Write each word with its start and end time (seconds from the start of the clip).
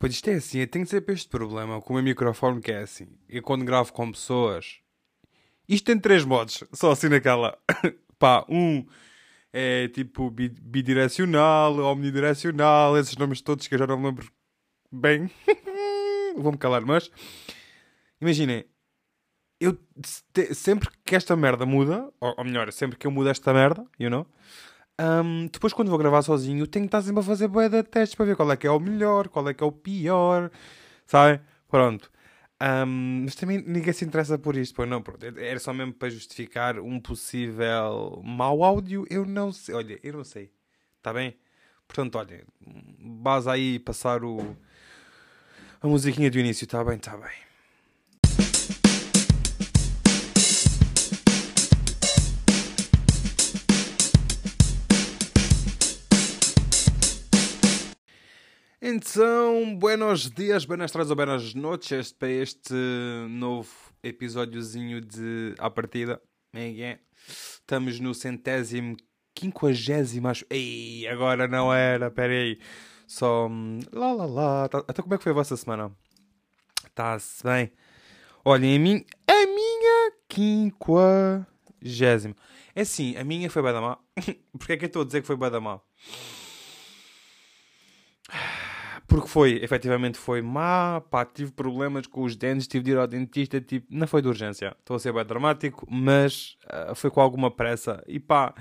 Pois 0.00 0.14
isto 0.14 0.30
é 0.30 0.34
assim, 0.36 0.60
eu 0.60 0.66
tenho 0.66 0.86
sempre 0.86 1.12
este 1.12 1.28
problema 1.28 1.78
com 1.82 1.92
o 1.92 1.96
meu 1.96 2.02
microfone 2.02 2.62
que 2.62 2.72
é 2.72 2.78
assim. 2.78 3.06
Eu 3.28 3.42
quando 3.42 3.66
gravo 3.66 3.92
com 3.92 4.10
pessoas. 4.10 4.80
Isto 5.68 5.84
tem 5.84 5.98
três 6.00 6.24
modos, 6.24 6.64
só 6.72 6.92
assim 6.92 7.10
naquela. 7.10 7.58
Pá, 8.18 8.46
um 8.48 8.86
é 9.52 9.88
tipo 9.88 10.30
bidirecional, 10.30 11.78
omnidirecional, 11.80 12.96
esses 12.96 13.14
nomes 13.18 13.42
todos 13.42 13.66
que 13.68 13.74
eu 13.74 13.78
já 13.78 13.86
não 13.86 13.98
me 13.98 14.06
lembro 14.06 14.32
bem. 14.90 15.30
Vou-me 16.34 16.56
calar, 16.56 16.80
mas. 16.80 17.10
Imaginem, 18.22 18.64
eu 19.60 19.78
sempre 20.54 20.88
que 21.04 21.14
esta 21.14 21.36
merda 21.36 21.66
muda, 21.66 22.10
ou, 22.18 22.34
ou 22.38 22.44
melhor, 22.44 22.72
sempre 22.72 22.96
que 22.96 23.06
eu 23.06 23.10
mudo 23.10 23.28
esta 23.28 23.52
merda, 23.52 23.84
you 23.98 24.08
know? 24.08 24.26
Um, 25.00 25.46
depois, 25.46 25.72
quando 25.72 25.88
vou 25.88 25.98
gravar 25.98 26.20
sozinho, 26.20 26.66
tenho 26.66 26.84
que 26.84 26.88
estar 26.88 27.00
sempre 27.00 27.20
a 27.20 27.22
fazer 27.22 27.48
boia 27.48 27.70
de 27.70 27.82
testes 27.82 28.14
para 28.14 28.26
ver 28.26 28.36
qual 28.36 28.52
é 28.52 28.56
que 28.56 28.66
é 28.66 28.70
o 28.70 28.78
melhor, 28.78 29.28
qual 29.28 29.48
é 29.48 29.54
que 29.54 29.64
é 29.64 29.66
o 29.66 29.72
pior, 29.72 30.50
sabe? 31.06 31.40
Pronto. 31.68 32.10
Um, 32.62 33.22
mas 33.24 33.34
também 33.34 33.62
ninguém 33.66 33.92
se 33.94 34.04
interessa 34.04 34.38
por 34.38 34.54
isto, 34.56 34.74
pois 34.74 34.86
não, 34.88 35.00
pronto. 35.00 35.24
Era 35.24 35.58
só 35.58 35.72
mesmo 35.72 35.94
para 35.94 36.10
justificar 36.10 36.78
um 36.78 37.00
possível 37.00 38.20
mau 38.22 38.62
áudio. 38.62 39.06
Eu 39.08 39.24
não 39.24 39.50
sei, 39.52 39.74
olha, 39.74 39.98
eu 40.02 40.12
não 40.12 40.24
sei, 40.24 40.52
está 40.98 41.14
bem? 41.14 41.34
Portanto, 41.88 42.16
olha, 42.16 42.44
base 42.98 43.48
aí 43.48 43.78
passar 43.78 44.22
o 44.22 44.54
a 45.82 45.88
musiquinha 45.88 46.30
do 46.30 46.38
início, 46.38 46.64
está 46.64 46.84
bem, 46.84 46.96
está 46.96 47.16
bem. 47.16 47.49
Então, 58.92 59.76
buenos 59.76 60.28
dias, 60.28 60.64
buenas 60.64 60.90
tardes 60.90 61.10
ou 61.10 61.16
buenas 61.16 61.54
noites 61.54 62.12
para 62.12 62.28
este 62.28 62.74
novo 63.28 63.70
episódiozinho 64.02 65.00
de 65.00 65.54
A 65.58 65.70
Partida. 65.70 66.20
Estamos 67.28 68.00
no 68.00 68.12
centésimo, 68.12 68.96
quinquagésimo, 69.32 70.26
acho. 70.26 70.44
Ei, 70.50 71.06
agora 71.06 71.46
não 71.46 71.72
era, 71.72 72.10
peraí. 72.10 72.58
Só. 73.06 73.46
Hum, 73.46 73.78
lá, 73.92 74.12
lá, 74.12 74.26
lá. 74.26 74.68
Tá, 74.68 74.78
até 74.78 75.02
como 75.02 75.14
é 75.14 75.18
que 75.18 75.22
foi 75.22 75.30
a 75.30 75.36
vossa 75.36 75.56
semana? 75.56 75.92
Está-se 76.84 77.44
bem. 77.44 77.70
Olhem, 78.44 78.74
a, 78.74 78.78
mim, 78.80 79.04
a 79.28 79.46
minha 79.46 80.12
quinquagésimo. 80.28 82.34
É 82.74 82.80
assim, 82.80 83.16
a 83.16 83.22
minha 83.22 83.48
foi 83.48 83.62
bem 83.62 83.72
da 83.72 83.80
má. 83.80 83.98
Porquê 84.58 84.72
é 84.72 84.76
que 84.76 84.86
eu 84.86 84.88
estou 84.88 85.02
a 85.02 85.04
dizer 85.04 85.20
que 85.20 85.28
foi 85.28 85.36
bem 85.36 85.48
da 85.48 85.60
má? 85.60 85.80
Porque 89.10 89.26
foi, 89.26 89.58
efetivamente 89.60 90.16
foi 90.16 90.40
má, 90.40 91.00
pá, 91.10 91.24
tive 91.24 91.50
problemas 91.50 92.06
com 92.06 92.22
os 92.22 92.36
dentes, 92.36 92.68
tive 92.68 92.84
de 92.84 92.90
ir 92.92 92.96
ao 92.96 93.08
dentista, 93.08 93.60
tipo, 93.60 93.84
não 93.90 94.06
foi 94.06 94.22
de 94.22 94.28
urgência, 94.28 94.76
estou 94.78 94.94
a 94.94 95.00
ser 95.00 95.12
bem 95.12 95.24
dramático, 95.24 95.84
mas 95.90 96.56
uh, 96.66 96.94
foi 96.94 97.10
com 97.10 97.20
alguma 97.20 97.50
pressa. 97.50 98.04
E 98.06 98.20
pá, 98.20 98.54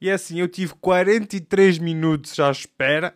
e 0.00 0.10
é 0.10 0.14
assim, 0.14 0.40
eu 0.40 0.48
tive 0.48 0.74
43 0.74 1.78
minutos 1.78 2.40
à 2.40 2.50
espera, 2.50 3.14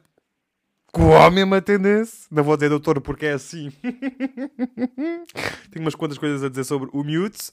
que 0.95 1.01
o 1.01 1.09
homem 1.09 1.45
me 1.45 1.57
atendesse. 1.57 2.29
Não 2.31 2.45
vou 2.45 2.57
dizer 2.57 2.69
doutor 2.69 3.01
porque 3.01 3.27
é 3.27 3.33
assim. 3.33 3.73
Tenho 5.71 5.85
umas 5.85 5.97
quantas 5.97 6.17
coisas 6.17 6.45
a 6.45 6.49
dizer 6.49 6.63
sobre 6.63 6.89
o 6.93 7.03
mute. 7.03 7.51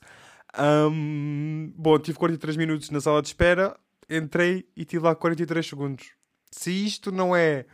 Um, 0.55 1.73
bom, 1.75 1.97
tive 1.97 2.19
43 2.19 2.57
minutos 2.57 2.91
na 2.91 3.01
sala 3.01 3.23
de 3.23 3.29
espera, 3.29 3.75
entrei 4.07 4.67
e 4.77 4.85
tive 4.85 5.03
lá 5.03 5.15
43 5.15 5.65
segundos. 5.65 6.11
Se 6.51 6.69
isto 6.71 7.11
não 7.11 7.35
é 7.35 7.65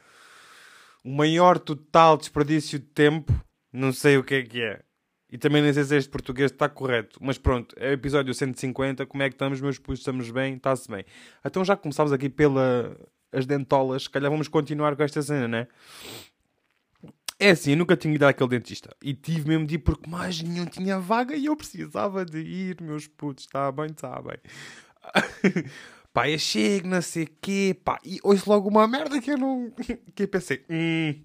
o 1.03 1.09
maior 1.09 1.57
total 1.59 2.17
desperdício 2.17 2.79
de 2.79 2.85
tempo, 2.85 3.33
não 3.71 3.91
sei 3.91 4.17
o 4.17 4.23
que 4.23 4.35
é 4.35 4.43
que 4.43 4.61
é. 4.61 4.81
E 5.31 5.37
também 5.37 5.61
nem 5.61 5.71
sei 5.71 5.85
se 5.85 5.95
este 5.95 6.09
português 6.09 6.51
está 6.51 6.67
correto. 6.67 7.17
Mas 7.21 7.37
pronto, 7.37 7.73
é 7.79 7.89
o 7.89 7.93
episódio 7.93 8.33
150. 8.33 9.05
Como 9.05 9.23
é 9.23 9.29
que 9.29 9.35
estamos, 9.35 9.61
meus 9.61 9.79
putos? 9.79 10.01
Estamos 10.01 10.29
bem? 10.29 10.55
Está-se 10.55 10.91
bem. 10.91 11.05
Então 11.43 11.63
já 11.63 11.77
começámos 11.77 12.11
aqui 12.11 12.27
pelas 12.29 13.45
dentolas. 13.47 14.03
Se 14.03 14.09
calhar 14.09 14.29
vamos 14.29 14.49
continuar 14.49 14.93
com 14.95 15.03
esta 15.03 15.21
cena, 15.21 15.47
né? 15.47 15.67
É 17.39 17.51
assim, 17.51 17.71
eu 17.71 17.77
nunca 17.77 17.95
tinha 17.95 18.13
ido 18.13 18.25
àquele 18.27 18.49
dentista. 18.49 18.93
E 19.01 19.13
tive 19.13 19.47
mesmo 19.47 19.65
de 19.65 19.75
ir 19.75 19.79
porque 19.79 20.07
mais 20.09 20.41
nenhum 20.41 20.65
tinha 20.65 20.99
vaga 20.99 21.33
e 21.33 21.45
eu 21.45 21.55
precisava 21.55 22.25
de 22.25 22.39
ir, 22.39 22.81
meus 22.81 23.07
putos. 23.07 23.45
Está 23.45 23.71
bem, 23.71 23.87
está 23.87 24.21
bem. 24.21 24.37
pá, 26.13 26.29
eu 26.29 26.39
chego, 26.39 26.87
não 26.87 27.01
sei 27.01 27.23
o 27.23 27.29
quê, 27.41 27.77
pá, 27.83 27.99
e 28.03 28.19
ouço 28.23 28.49
logo 28.49 28.69
uma 28.69 28.87
merda 28.87 29.19
que 29.21 29.31
eu 29.31 29.37
não. 29.37 29.71
que 30.15 30.23
eu 30.23 30.27
pensei, 30.27 30.65
hum, 30.69 31.21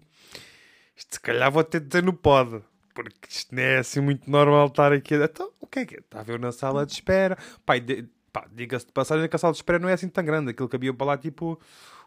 isto 0.96 1.14
se 1.14 1.20
calhar 1.20 1.50
vou 1.50 1.64
ter 1.64 1.80
de 1.80 1.86
dizer 1.86 2.02
no 2.02 2.12
pod, 2.12 2.62
porque 2.94 3.28
isto 3.28 3.54
não 3.54 3.62
é 3.62 3.78
assim 3.78 4.00
muito 4.00 4.30
normal 4.30 4.68
estar 4.68 4.92
aqui. 4.92 5.14
Então, 5.14 5.50
o 5.60 5.66
que 5.66 5.80
é 5.80 5.86
que 5.86 5.94
é? 5.96 5.98
Está 5.98 6.20
a 6.20 6.22
ver 6.22 6.38
na 6.38 6.52
sala 6.52 6.86
de 6.86 6.92
espera, 6.92 7.36
pá, 7.64 7.78
de, 7.78 8.08
pá 8.32 8.46
diga-se 8.52 8.86
de 8.86 8.92
passagem 8.92 9.28
que 9.28 9.36
a 9.36 9.38
sala 9.38 9.52
de 9.52 9.58
espera 9.58 9.78
não 9.78 9.88
é 9.88 9.92
assim 9.92 10.08
tão 10.08 10.24
grande, 10.24 10.50
aquilo 10.50 10.70
havia 10.72 10.94
para 10.94 11.06
lá, 11.06 11.18
tipo, 11.18 11.60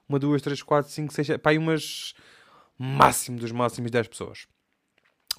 uma, 0.07 0.17
duas, 0.17 0.41
três, 0.41 0.63
quatro, 0.63 0.91
cinco, 0.91 1.13
seis, 1.13 1.27
pá, 1.37 1.53
e 1.53 1.57
umas. 1.57 2.13
máximo 2.77 3.37
dos 3.39 3.51
máximos 3.51 3.91
10 3.91 4.07
pessoas. 4.07 4.47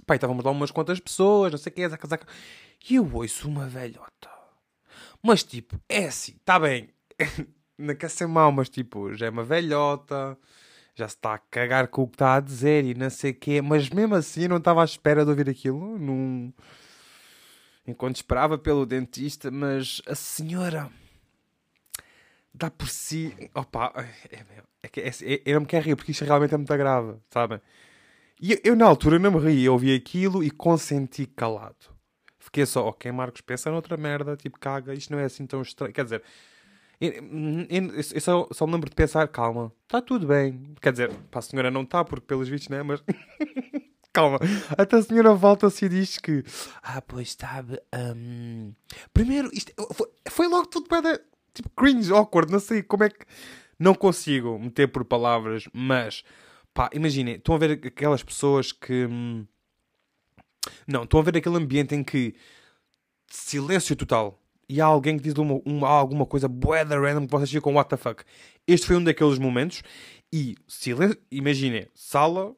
Pá, 0.06 0.14
estávamos 0.14 0.44
lá 0.44 0.50
umas 0.50 0.70
quantas 0.70 1.00
pessoas, 1.00 1.52
não 1.52 1.58
sei 1.58 1.72
o 1.72 1.74
que, 1.74 1.88
zaca, 1.88 2.08
zaca. 2.08 2.26
E 2.88 2.94
eu 2.96 3.10
ouço 3.14 3.48
uma 3.48 3.66
velhota. 3.66 4.30
Mas 5.22 5.42
tipo, 5.42 5.78
é 5.88 6.06
assim, 6.06 6.32
está 6.36 6.58
bem, 6.58 6.88
não 7.78 7.94
quer 7.94 8.10
ser 8.10 8.26
mau, 8.26 8.50
mas 8.52 8.68
tipo, 8.68 9.14
já 9.14 9.26
é 9.26 9.30
uma 9.30 9.44
velhota, 9.44 10.36
já 10.94 11.08
se 11.08 11.14
está 11.16 11.34
a 11.34 11.38
cagar 11.38 11.88
com 11.88 12.02
o 12.02 12.08
que 12.08 12.14
está 12.14 12.34
a 12.34 12.40
dizer 12.40 12.84
e 12.84 12.94
não 12.94 13.10
sei 13.10 13.32
o 13.32 13.34
quê, 13.34 13.62
mas 13.62 13.88
mesmo 13.90 14.14
assim 14.14 14.48
não 14.48 14.58
estava 14.58 14.82
à 14.82 14.84
espera 14.84 15.24
de 15.24 15.30
ouvir 15.30 15.48
aquilo, 15.48 15.98
num... 15.98 16.52
enquanto 17.86 18.16
esperava 18.16 18.58
pelo 18.58 18.84
dentista, 18.86 19.50
mas 19.50 20.02
a 20.06 20.14
senhora 20.14 20.90
dá 22.52 22.70
por 22.70 22.88
si. 22.88 23.34
Opa, 23.54 23.92
é, 24.30 24.36
é, 24.36 25.00
é, 25.00 25.08
é, 25.08 25.42
eu 25.44 25.54
não 25.54 25.60
me 25.62 25.66
quero 25.66 25.86
rir 25.86 25.96
porque 25.96 26.12
isto 26.12 26.24
realmente 26.24 26.54
é 26.54 26.56
muito 26.56 26.76
grave, 26.76 27.16
sabem? 27.30 27.60
E 28.40 28.52
eu, 28.52 28.58
eu, 28.64 28.76
na 28.76 28.86
altura 28.86 29.18
não 29.18 29.30
me 29.30 29.38
ri, 29.38 29.64
eu 29.64 29.74
ouvi 29.74 29.94
aquilo 29.94 30.42
e 30.42 30.50
consenti 30.50 31.26
calado. 31.26 31.76
Fiquei 32.38 32.64
só, 32.64 32.86
ok, 32.88 33.12
Marcos, 33.12 33.42
pensa 33.42 33.70
noutra 33.70 33.96
merda, 33.98 34.36
tipo, 34.36 34.58
caga, 34.58 34.94
isto 34.94 35.12
não 35.12 35.18
é 35.18 35.24
assim 35.24 35.46
tão 35.46 35.60
estranho. 35.60 35.92
Quer 35.92 36.04
dizer, 36.04 36.22
eu 37.00 38.20
só, 38.20 38.46
só 38.52 38.66
me 38.66 38.74
lembro 38.74 38.90
de 38.90 38.94
pensar, 38.94 39.26
calma, 39.28 39.72
está 39.84 40.02
tudo 40.02 40.26
bem. 40.26 40.74
Quer 40.80 40.92
dizer, 40.92 41.10
para 41.30 41.38
a 41.38 41.42
senhora 41.42 41.70
não 41.70 41.82
está, 41.82 42.04
porque 42.04 42.26
pelos 42.26 42.48
vistos, 42.48 42.68
né? 42.68 42.82
Mas 42.82 43.02
calma. 44.12 44.38
Até 44.76 44.96
a 44.96 45.02
senhora 45.02 45.34
volta-se 45.34 45.86
e 45.86 45.88
diz 45.88 46.18
que, 46.18 46.44
ah, 46.82 47.00
pois 47.00 47.36
sabe, 47.38 47.80
um... 47.94 48.74
primeiro, 49.14 49.48
isto 49.52 49.72
foi, 49.94 50.08
foi 50.28 50.48
logo 50.48 50.66
tudo 50.66 50.88
para 50.88 51.18
tipo 51.54 51.70
cringe, 51.70 52.12
awkward, 52.12 52.52
não 52.52 52.60
sei 52.60 52.82
como 52.82 53.04
é 53.04 53.08
que. 53.08 53.24
Não 53.78 53.94
consigo 53.94 54.58
meter 54.58 54.88
por 54.88 55.04
palavras, 55.06 55.66
mas 55.72 56.22
pá, 56.74 56.90
imaginem, 56.92 57.36
estão 57.36 57.54
a 57.54 57.58
ver 57.58 57.72
aquelas 57.72 58.22
pessoas 58.22 58.72
que. 58.72 59.06
Hum, 59.06 59.46
não, 60.86 61.04
estão 61.04 61.20
a 61.20 61.22
ver 61.22 61.38
aquele 61.38 61.56
ambiente 61.56 61.94
em 61.94 62.04
que 62.04 62.34
silêncio 63.26 63.96
total 63.96 64.38
e 64.70 64.80
há 64.80 64.84
alguém 64.84 65.16
que 65.16 65.24
diz 65.24 65.34
uma, 65.34 65.60
uma, 65.64 65.88
alguma 65.88 66.24
coisa 66.24 66.46
bué 66.46 66.84
da 66.84 66.96
random 66.96 67.26
que 67.26 67.32
vocês 67.32 67.50
ficam 67.50 67.74
what 67.74 67.90
the 67.90 67.96
fuck. 67.96 68.22
Este 68.68 68.86
foi 68.86 68.94
um 68.94 69.02
daqueles 69.02 69.36
momentos 69.36 69.82
e 70.32 70.54
silêncio, 70.68 71.20
imaginem, 71.28 71.88
sala 71.92 72.54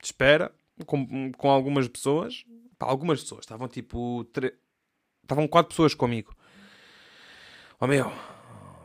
de 0.00 0.06
espera 0.06 0.54
com, 0.86 1.32
com 1.32 1.50
algumas 1.50 1.88
pessoas, 1.88 2.44
pá, 2.78 2.86
algumas 2.86 3.20
pessoas, 3.22 3.40
estavam 3.40 3.66
tipo, 3.66 4.24
estavam 5.20 5.48
quatro 5.48 5.70
pessoas 5.70 5.94
comigo. 5.94 6.32
Oh 7.80 7.88
meu, 7.88 8.08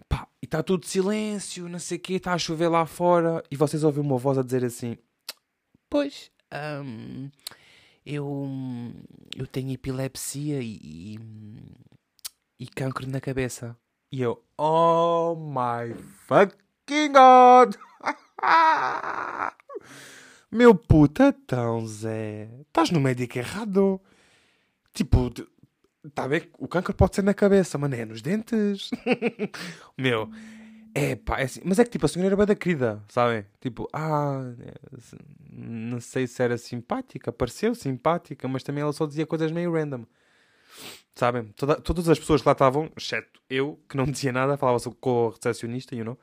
pá, 0.10 0.28
e 0.42 0.46
está 0.46 0.64
tudo 0.64 0.88
silêncio, 0.88 1.70
não 1.70 1.78
sei 1.78 2.00
o 2.00 2.02
quê, 2.02 2.14
está 2.14 2.34
a 2.34 2.40
chover 2.40 2.70
lá 2.70 2.88
fora 2.88 3.44
e 3.52 3.56
vocês 3.56 3.84
ouvem 3.84 4.04
uma 4.04 4.18
voz 4.18 4.36
a 4.36 4.42
dizer 4.42 4.66
assim, 4.66 4.98
pois, 5.88 6.32
hum, 6.84 7.30
eu, 8.04 8.50
eu 9.38 9.46
tenho 9.46 9.74
epilepsia 9.74 10.60
e 10.60 11.20
e 12.64 12.68
cancro 12.68 13.06
na 13.06 13.20
cabeça. 13.20 13.76
E 14.10 14.22
eu, 14.22 14.42
oh 14.58 15.36
my 15.36 15.94
fucking 16.28 17.12
god! 17.12 17.76
Meu 20.50 20.74
puta 20.74 21.34
tão 21.46 21.86
Zé, 21.86 22.50
estás 22.62 22.90
no 22.90 23.02
médico 23.02 23.38
errado. 23.38 24.00
Tipo, 24.94 25.30
tá 26.16 26.26
bem, 26.26 26.50
o 26.58 26.66
cancro 26.66 26.94
pode 26.94 27.16
ser 27.16 27.24
na 27.24 27.34
cabeça, 27.34 27.78
mas 27.78 27.90
não 27.90 27.98
é 27.98 28.06
nos 28.06 28.22
dentes. 28.22 28.92
Meu, 30.00 30.30
é 30.96 31.18
pá, 31.18 31.42
é 31.42 31.44
assim. 31.44 31.60
Mas 31.66 31.80
é 31.80 31.84
que 31.84 31.90
tipo, 31.92 32.06
a 32.06 32.10
senhora 32.10 32.30
era 32.30 32.38
bem 32.38 32.46
da 32.46 32.56
querida, 32.56 33.04
sabem? 33.10 33.46
Tipo, 33.60 33.90
ah, 33.92 34.54
não 35.52 36.00
sei 36.00 36.28
se 36.28 36.42
era 36.42 36.58
simpática, 36.58 37.30
pareceu 37.30 37.76
simpática, 37.76 38.48
mas 38.48 38.64
também 38.64 38.84
ela 38.84 38.94
só 38.94 39.06
dizia 39.06 39.26
coisas 39.26 39.52
meio 39.52 39.74
random. 39.74 40.06
Sabem? 41.16 41.46
Toda, 41.56 41.76
todas 41.76 42.10
as 42.10 42.18
pessoas 42.20 42.42
que 42.42 42.48
lá 42.48 42.54
estavam, 42.54 42.92
exceto 42.98 43.40
eu, 43.50 43.80
que 43.88 43.96
não 43.98 44.06
dizia 44.12 44.32
nada, 44.32 44.58
falava 44.58 44.80
com 45.00 45.28
o 45.28 45.30
recepcionista, 45.30 45.96
you 45.96 46.04
know? 46.06 46.18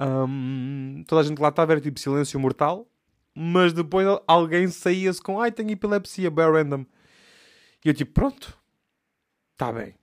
Um, 0.00 1.04
toda 1.06 1.20
a 1.20 1.24
gente 1.24 1.38
lá 1.40 1.48
estava 1.48 1.72
era 1.72 1.80
tipo 1.80 2.00
silêncio 2.00 2.38
mortal. 2.40 2.86
mas 3.34 3.72
depois 3.72 4.06
alguém 4.26 4.68
saía-se 4.68 5.20
com 5.22 5.40
ai, 5.40 5.52
tenho 5.52 5.70
epilepsia, 5.70 6.30
bem 6.30 6.50
random. 6.50 6.84
E 7.84 7.88
eu 7.88 7.94
tipo, 7.94 8.12
pronto, 8.12 8.58
está 9.52 9.72
bem. 9.72 9.94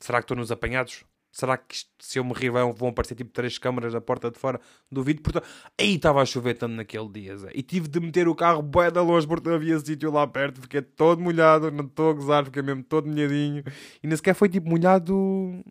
Será 0.00 0.18
que 0.18 0.24
estou 0.24 0.36
nos 0.36 0.50
apanhados? 0.50 1.04
Será 1.32 1.56
que 1.56 1.74
isto, 1.74 1.90
se 1.98 2.18
eu 2.18 2.24
me 2.24 2.34
rir 2.34 2.50
vão, 2.50 2.74
vão 2.74 2.90
aparecer 2.90 3.14
tipo 3.14 3.30
três 3.30 3.56
câmaras 3.56 3.94
na 3.94 4.02
porta 4.02 4.30
de 4.30 4.38
fora? 4.38 4.60
Duvido, 4.90 5.22
porque 5.22 5.40
aí 5.80 5.94
estava 5.94 6.20
a 6.20 6.26
chover 6.26 6.54
tanto 6.58 6.74
naquele 6.74 7.08
dia, 7.08 7.38
Zé. 7.38 7.50
E 7.54 7.62
tive 7.62 7.88
de 7.88 7.98
meter 8.00 8.28
o 8.28 8.34
carro 8.34 8.60
bué 8.60 8.90
da 8.90 9.00
longe 9.00 9.26
porque 9.26 9.48
não 9.48 9.56
havia 9.56 9.78
sítio 9.80 10.12
lá 10.12 10.26
perto. 10.26 10.60
Fiquei 10.60 10.82
todo 10.82 11.22
molhado, 11.22 11.70
não 11.70 11.86
estou 11.86 12.10
a 12.10 12.12
gozar, 12.12 12.44
fiquei 12.44 12.60
mesmo 12.60 12.84
todo 12.84 13.08
molhadinho. 13.08 13.64
E 14.02 14.06
nem 14.06 14.14
sequer 14.14 14.34
foi 14.34 14.50
tipo 14.50 14.68
molhado 14.68 15.64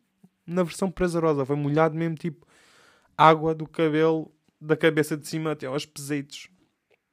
na 0.47 0.63
versão 0.63 0.89
prazerosa, 0.89 1.45
foi 1.45 1.55
molhado 1.55 1.95
mesmo 1.95 2.15
tipo 2.15 2.47
água 3.15 3.53
do 3.53 3.67
cabelo 3.67 4.31
da 4.59 4.75
cabeça 4.75 5.15
de 5.15 5.27
cima 5.27 5.51
até 5.51 5.67
aos 5.67 5.85
peseitos. 5.85 6.49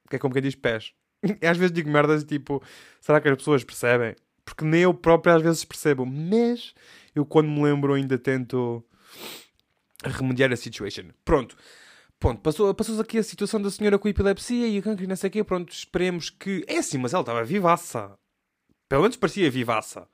Que 0.09 0.17
é 0.17 0.19
como 0.19 0.33
quem 0.33 0.43
diz 0.43 0.55
pés. 0.55 0.95
E 1.43 1.47
às 1.47 1.59
vezes 1.59 1.73
digo 1.73 1.91
merdas 1.91 2.25
tipo, 2.25 2.63
será 3.01 3.21
que 3.21 3.29
as 3.29 3.37
pessoas 3.37 3.63
percebem? 3.63 4.15
Porque 4.45 4.65
nem 4.65 4.83
eu 4.83 4.95
próprio 4.95 5.35
às 5.35 5.43
vezes 5.43 5.65
percebo. 5.65 6.07
Mas 6.07 6.73
eu 7.19 7.27
quando 7.27 7.49
me 7.49 7.63
lembro 7.63 7.95
ainda 7.95 8.19
tento 8.19 8.85
remediar 10.05 10.53
a 10.53 10.57
situation. 10.57 11.11
Pronto. 11.25 11.57
Pronto, 12.21 12.41
passou, 12.41 12.75
passou 12.75 13.01
aqui 13.01 13.19
a 13.19 13.23
situação 13.23 13.63
da 13.63 13.71
senhora 13.71 13.97
com 13.97 14.09
epilepsia 14.09 14.67
e 14.67 14.79
o 14.79 14.83
cancro 14.83 15.05
e 15.05 15.07
não 15.07 15.15
sei 15.15 15.29
o 15.29 15.31
quê. 15.31 15.45
Pronto, 15.45 15.73
esperemos 15.73 16.31
que... 16.31 16.65
É 16.67 16.79
assim, 16.79 16.99
mas 16.99 17.13
ela 17.13 17.23
estava 17.23 17.45
vivaça. 17.45 18.19
Pelo 18.89 19.03
menos 19.03 19.17
parecia 19.17 19.49
vivaça. 19.51 20.09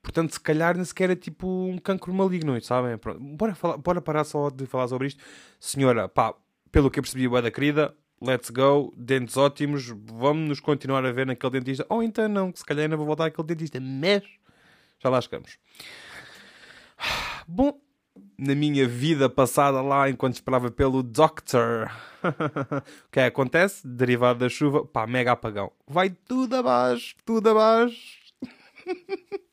Portanto, 0.00 0.32
se 0.32 0.40
calhar 0.40 0.76
nem 0.76 0.84
sequer 0.84 1.04
era 1.04 1.16
tipo 1.16 1.48
um 1.48 1.78
cancro 1.78 2.12
maligno, 2.12 2.60
sabem? 2.60 2.96
Pronto, 2.98 3.18
bora, 3.20 3.54
falar, 3.54 3.76
bora 3.78 4.00
parar 4.02 4.24
só 4.24 4.50
de 4.50 4.66
falar 4.66 4.86
sobre 4.86 5.08
isto. 5.08 5.24
Senhora, 5.58 6.08
pá, 6.08 6.34
pelo 6.70 6.90
que 6.90 6.98
eu 6.98 7.02
percebi, 7.02 7.26
boa 7.26 7.40
da 7.40 7.50
querida, 7.50 7.96
let's 8.20 8.50
go, 8.50 8.92
dentes 8.96 9.36
ótimos, 9.36 9.88
vamos 9.88 10.48
nos 10.48 10.60
continuar 10.60 11.04
a 11.06 11.10
ver 11.10 11.26
naquele 11.26 11.52
dentista. 11.52 11.86
Ou 11.88 12.02
então 12.02 12.28
não, 12.28 12.52
que 12.52 12.58
se 12.58 12.64
calhar 12.64 12.84
ainda 12.84 12.96
vou 12.96 13.06
voltar 13.06 13.26
àquele 13.26 13.46
dentista, 13.48 13.80
mas 13.80 14.22
já 15.02 15.08
lá 15.08 15.20
chegamos. 15.20 15.58
Bom, 17.46 17.78
na 18.38 18.54
minha 18.54 18.86
vida 18.86 19.28
passada 19.28 19.80
lá, 19.80 20.08
enquanto 20.08 20.34
esperava 20.34 20.70
pelo 20.70 21.02
Doctor, 21.02 21.90
o 23.06 23.10
que 23.10 23.20
é 23.20 23.26
acontece? 23.26 23.86
Derivado 23.86 24.40
da 24.40 24.48
chuva, 24.48 24.84
pá, 24.84 25.06
mega 25.06 25.32
apagão. 25.32 25.72
Vai 25.86 26.10
tudo 26.10 26.56
abaixo, 26.56 27.14
tudo 27.24 27.48
abaixo. 27.50 28.24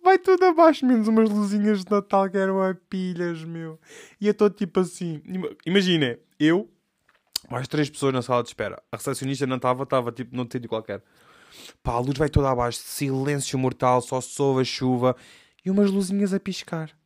Vai 0.00 0.16
tudo 0.16 0.44
abaixo, 0.44 0.86
menos 0.86 1.08
umas 1.08 1.28
luzinhas 1.28 1.84
de 1.84 1.90
Natal 1.90 2.30
que 2.30 2.38
eram 2.38 2.62
a 2.62 2.72
pilhas, 2.72 3.42
meu. 3.42 3.80
E 4.20 4.28
eu 4.28 4.30
estou 4.30 4.48
tipo 4.48 4.78
assim. 4.78 5.20
Imagina, 5.66 6.16
eu, 6.38 6.70
mais 7.50 7.66
três 7.66 7.90
pessoas 7.90 8.12
na 8.12 8.22
sala 8.22 8.44
de 8.44 8.50
espera. 8.50 8.80
A 8.92 8.96
recepcionista 8.96 9.44
não 9.44 9.56
estava, 9.56 9.82
estava 9.82 10.12
tipo 10.12 10.36
num 10.36 10.44
sítio 10.44 10.68
qualquer. 10.68 11.02
Pá, 11.82 11.94
a 11.94 11.98
luz 11.98 12.16
vai 12.16 12.28
toda 12.28 12.48
abaixo, 12.48 12.78
silêncio 12.78 13.58
mortal, 13.58 14.00
só 14.00 14.20
soube 14.20 14.60
a 14.60 14.64
chuva 14.64 15.16
e 15.64 15.70
umas 15.70 15.90
luzinhas 15.90 16.32
a 16.32 16.38
piscar. 16.38 16.96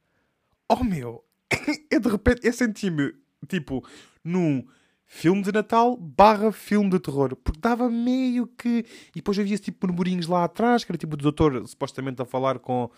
Oh 0.73 0.85
meu! 0.85 1.25
eu 1.91 1.99
de 1.99 2.09
repente, 2.09 2.47
eu 2.47 2.53
senti-me 2.53 3.13
tipo 3.49 3.85
num 4.23 4.65
filme 5.05 5.43
de 5.43 5.51
Natal 5.51 5.97
barra 5.97 6.53
filme 6.53 6.89
de 6.89 7.01
terror. 7.01 7.35
Porque 7.35 7.59
dava 7.59 7.91
meio 7.91 8.47
que. 8.47 8.87
E 9.09 9.17
depois 9.17 9.37
havia 9.37 9.59
tipo 9.59 9.85
murmurinhos 9.85 10.29
lá 10.29 10.45
atrás, 10.45 10.85
que 10.85 10.93
era 10.93 10.99
tipo 10.99 11.15
o 11.15 11.17
doutor 11.17 11.67
supostamente 11.67 12.23
a 12.23 12.25
falar 12.25 12.61
com 12.61 12.89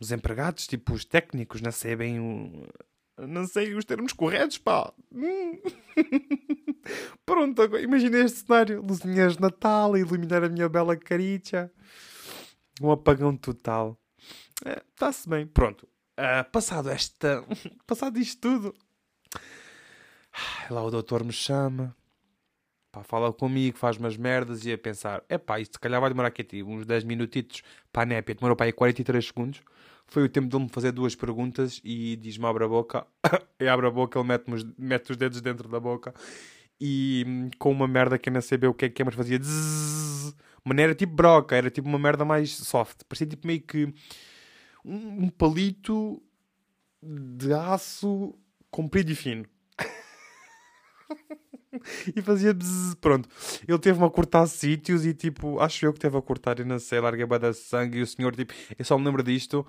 os 0.00 0.10
empregados, 0.10 0.66
tipo 0.66 0.94
os 0.94 1.04
técnicos, 1.04 1.60
não 1.60 1.70
sei 1.70 1.94
bem 1.94 2.66
não 3.18 3.46
sei 3.46 3.74
os 3.74 3.84
termos 3.84 4.14
corretos, 4.14 4.56
pá. 4.56 4.90
Pronto, 7.26 7.60
agora 7.60 7.82
imagina 7.82 8.16
este 8.18 8.38
cenário: 8.38 8.80
luzinhas 8.80 9.34
de 9.34 9.42
Natal 9.42 9.98
iluminar 9.98 10.42
a 10.42 10.48
minha 10.48 10.68
bela 10.70 10.96
caricha. 10.96 11.70
Um 12.80 12.90
apagão 12.90 13.36
total. 13.36 14.00
Está-se 14.94 15.28
é, 15.28 15.30
bem. 15.30 15.46
Pronto. 15.46 15.86
Uh, 16.20 16.50
passado 16.50 16.90
esta. 16.90 17.42
passado 17.86 18.18
isto 18.18 18.40
tudo. 18.40 18.74
Lá 20.70 20.82
o 20.82 20.90
doutor 20.90 21.24
me 21.24 21.32
chama. 21.32 21.96
Pá, 22.92 23.02
fala 23.04 23.32
comigo, 23.32 23.78
faz 23.78 23.96
umas 23.96 24.16
merdas 24.16 24.66
e 24.66 24.72
a 24.72 24.78
pensar: 24.78 25.22
é 25.28 25.38
pá, 25.38 25.58
isto 25.60 25.74
se 25.74 25.80
calhar 25.80 26.00
vai 26.00 26.10
demorar 26.10 26.28
aqui 26.28 26.44
tipo, 26.44 26.70
uns 26.70 26.84
10 26.84 27.04
minutitos 27.04 27.62
para 27.90 28.02
a 28.02 28.06
népia. 28.06 28.34
Demorou 28.34 28.54
para 28.54 28.66
aí 28.66 28.72
43 28.72 29.24
segundos 29.24 29.62
foi 30.10 30.24
o 30.24 30.28
tempo 30.28 30.48
de 30.48 30.56
ele 30.56 30.64
me 30.64 30.68
fazer 30.68 30.90
duas 30.90 31.14
perguntas 31.14 31.80
e 31.84 32.16
diz-me 32.16 32.44
abre 32.44 32.64
a 32.64 32.68
boca. 32.68 33.06
e 33.60 33.68
abre 33.68 33.86
a 33.86 33.90
boca, 33.90 34.18
ele 34.18 34.26
mete, 34.26 34.44
mete 34.76 35.12
os 35.12 35.16
dedos 35.16 35.40
dentro 35.40 35.68
da 35.68 35.78
boca 35.78 36.12
e 36.80 37.24
hum, 37.26 37.50
com 37.58 37.70
uma 37.70 37.86
merda 37.86 38.18
que 38.18 38.28
eu 38.28 38.32
não 38.32 38.40
sabia 38.40 38.70
o 38.70 38.74
que 38.74 38.86
é 38.86 38.88
que 38.88 39.02
é, 39.02 39.04
mas 39.04 39.14
fazia 39.14 39.38
zzz, 39.38 40.34
mas 40.64 40.76
não 40.76 40.82
era 40.82 40.94
tipo 40.94 41.14
broca, 41.14 41.54
era 41.54 41.70
tipo 41.70 41.88
uma 41.88 41.98
merda 41.98 42.24
mais 42.24 42.50
soft. 42.50 43.02
Parecia 43.08 43.26
tipo 43.26 43.46
meio 43.46 43.60
que 43.60 43.92
um, 44.84 45.24
um 45.24 45.28
palito 45.28 46.22
de 47.02 47.52
aço 47.52 48.34
comprido 48.70 49.10
e 49.10 49.14
fino. 49.14 49.44
e 52.14 52.22
fazia 52.22 52.52
bzzz, 52.52 52.94
pronto. 52.94 53.28
Ele 53.66 53.78
teve-me 53.78 54.06
a 54.06 54.10
cortar 54.10 54.46
sítios 54.46 55.06
e 55.06 55.14
tipo, 55.14 55.60
acho 55.60 55.86
eu 55.86 55.92
que 55.92 56.00
teve 56.00 56.16
a 56.16 56.22
cortar 56.22 56.60
e 56.60 56.64
não 56.64 56.78
sei, 56.78 57.00
larguei 57.00 57.26
a 57.28 57.38
de 57.38 57.54
sangue 57.54 57.98
e 57.98 58.02
o 58.02 58.06
senhor 58.06 58.34
tipo, 58.34 58.52
eu 58.78 58.84
só 58.84 58.98
me 58.98 59.04
lembro 59.04 59.22
disto. 59.22 59.66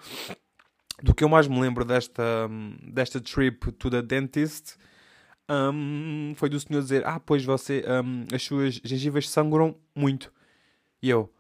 Do 1.01 1.15
que 1.15 1.23
eu 1.23 1.29
mais 1.29 1.47
me 1.47 1.59
lembro 1.59 1.83
desta, 1.83 2.47
desta 2.83 3.19
trip 3.19 3.71
to 3.71 3.89
the 3.89 4.03
dentist 4.03 4.75
um, 5.51 6.33
foi 6.35 6.49
do 6.49 6.59
senhor 6.59 6.81
dizer: 6.81 7.05
Ah, 7.05 7.19
pois 7.19 7.43
você, 7.43 7.83
um, 7.87 8.25
as 8.33 8.43
suas 8.43 8.75
gengivas 8.83 9.29
sangram 9.29 9.75
muito. 9.95 10.31
E 11.01 11.09
eu, 11.09 11.31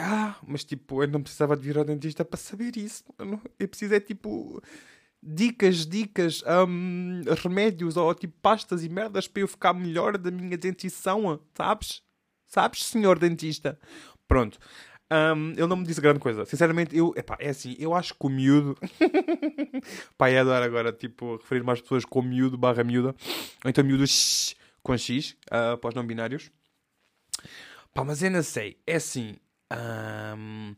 ah, 0.00 0.36
mas 0.46 0.64
tipo, 0.64 1.02
eu 1.02 1.08
não 1.08 1.22
precisava 1.22 1.56
de 1.56 1.62
vir 1.62 1.78
ao 1.78 1.84
dentista 1.84 2.24
para 2.24 2.38
saber 2.38 2.76
isso. 2.76 3.04
Eu, 3.18 3.40
eu 3.58 3.68
preciso 3.68 3.94
é 3.94 4.00
tipo 4.00 4.62
dicas, 5.22 5.86
dicas, 5.86 6.42
um, 6.68 7.22
remédios 7.42 7.96
ou 7.96 8.14
tipo 8.14 8.34
pastas 8.42 8.84
e 8.84 8.88
merdas 8.88 9.26
para 9.26 9.42
eu 9.42 9.48
ficar 9.48 9.72
melhor 9.72 10.18
da 10.18 10.30
minha 10.30 10.56
dentição, 10.58 11.40
sabes? 11.54 12.02
Sabes, 12.46 12.84
senhor 12.84 13.18
dentista? 13.18 13.78
Pronto. 14.28 14.58
Um, 15.10 15.50
ele 15.52 15.66
não 15.66 15.76
me 15.76 15.84
disse 15.84 16.00
grande 16.00 16.18
coisa. 16.18 16.44
Sinceramente, 16.44 16.96
eu, 16.96 17.12
epá, 17.16 17.36
é 17.38 17.50
assim, 17.50 17.76
eu 17.78 17.94
acho 17.94 18.14
que 18.14 18.26
o 18.26 18.28
miúdo. 18.28 18.76
Pá, 20.16 20.28
é 20.28 20.44
dar 20.44 20.62
agora, 20.62 20.92
tipo, 20.92 21.36
referir 21.36 21.62
mais 21.62 21.80
pessoas 21.80 22.04
com 22.04 22.22
miúdo 22.22 22.56
barra 22.56 22.82
miúda. 22.82 23.14
Ou 23.64 23.70
então 23.70 23.84
miúdo 23.84 24.06
shh, 24.06 24.54
com 24.82 24.96
X, 24.96 25.36
uh, 25.46 25.76
para 25.78 25.88
os 25.88 25.94
não 25.94 26.06
binários. 26.06 26.50
Pá, 27.92 28.02
mas 28.04 28.22
eu 28.22 28.30
não 28.30 28.42
sei. 28.42 28.78
É 28.86 28.96
assim. 28.96 29.36
Um... 29.72 30.74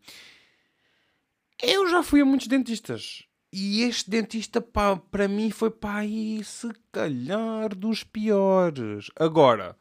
Eu 1.63 1.89
já 1.89 2.03
fui 2.03 2.21
a 2.21 2.25
muitos 2.25 2.47
dentistas. 2.47 3.25
E 3.53 3.83
este 3.83 4.11
dentista, 4.11 4.61
para 4.61 5.29
mim, 5.29 5.51
foi 5.51 5.71
pá, 5.71 5.99
aí, 5.99 6.43
se 6.45 6.69
calhar 6.93 7.75
dos 7.75 8.05
piores. 8.05 9.11
Agora, 9.17 9.77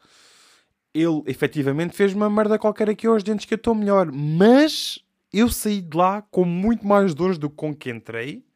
ele 0.94 1.22
efetivamente 1.26 1.94
fez 1.94 2.14
uma 2.14 2.30
merda 2.30 2.58
qualquer 2.58 2.88
aqui 2.88 3.06
aos 3.06 3.22
dentes 3.22 3.44
que 3.44 3.52
eu 3.52 3.56
estou 3.56 3.74
melhor. 3.74 4.10
Mas 4.10 4.98
eu 5.32 5.50
saí 5.50 5.82
de 5.82 5.94
lá 5.94 6.22
com 6.22 6.44
muito 6.44 6.86
mais 6.86 7.14
dores 7.14 7.36
do 7.36 7.50
que 7.50 7.56
com 7.56 7.74
que 7.74 7.90
entrei. 7.90 8.46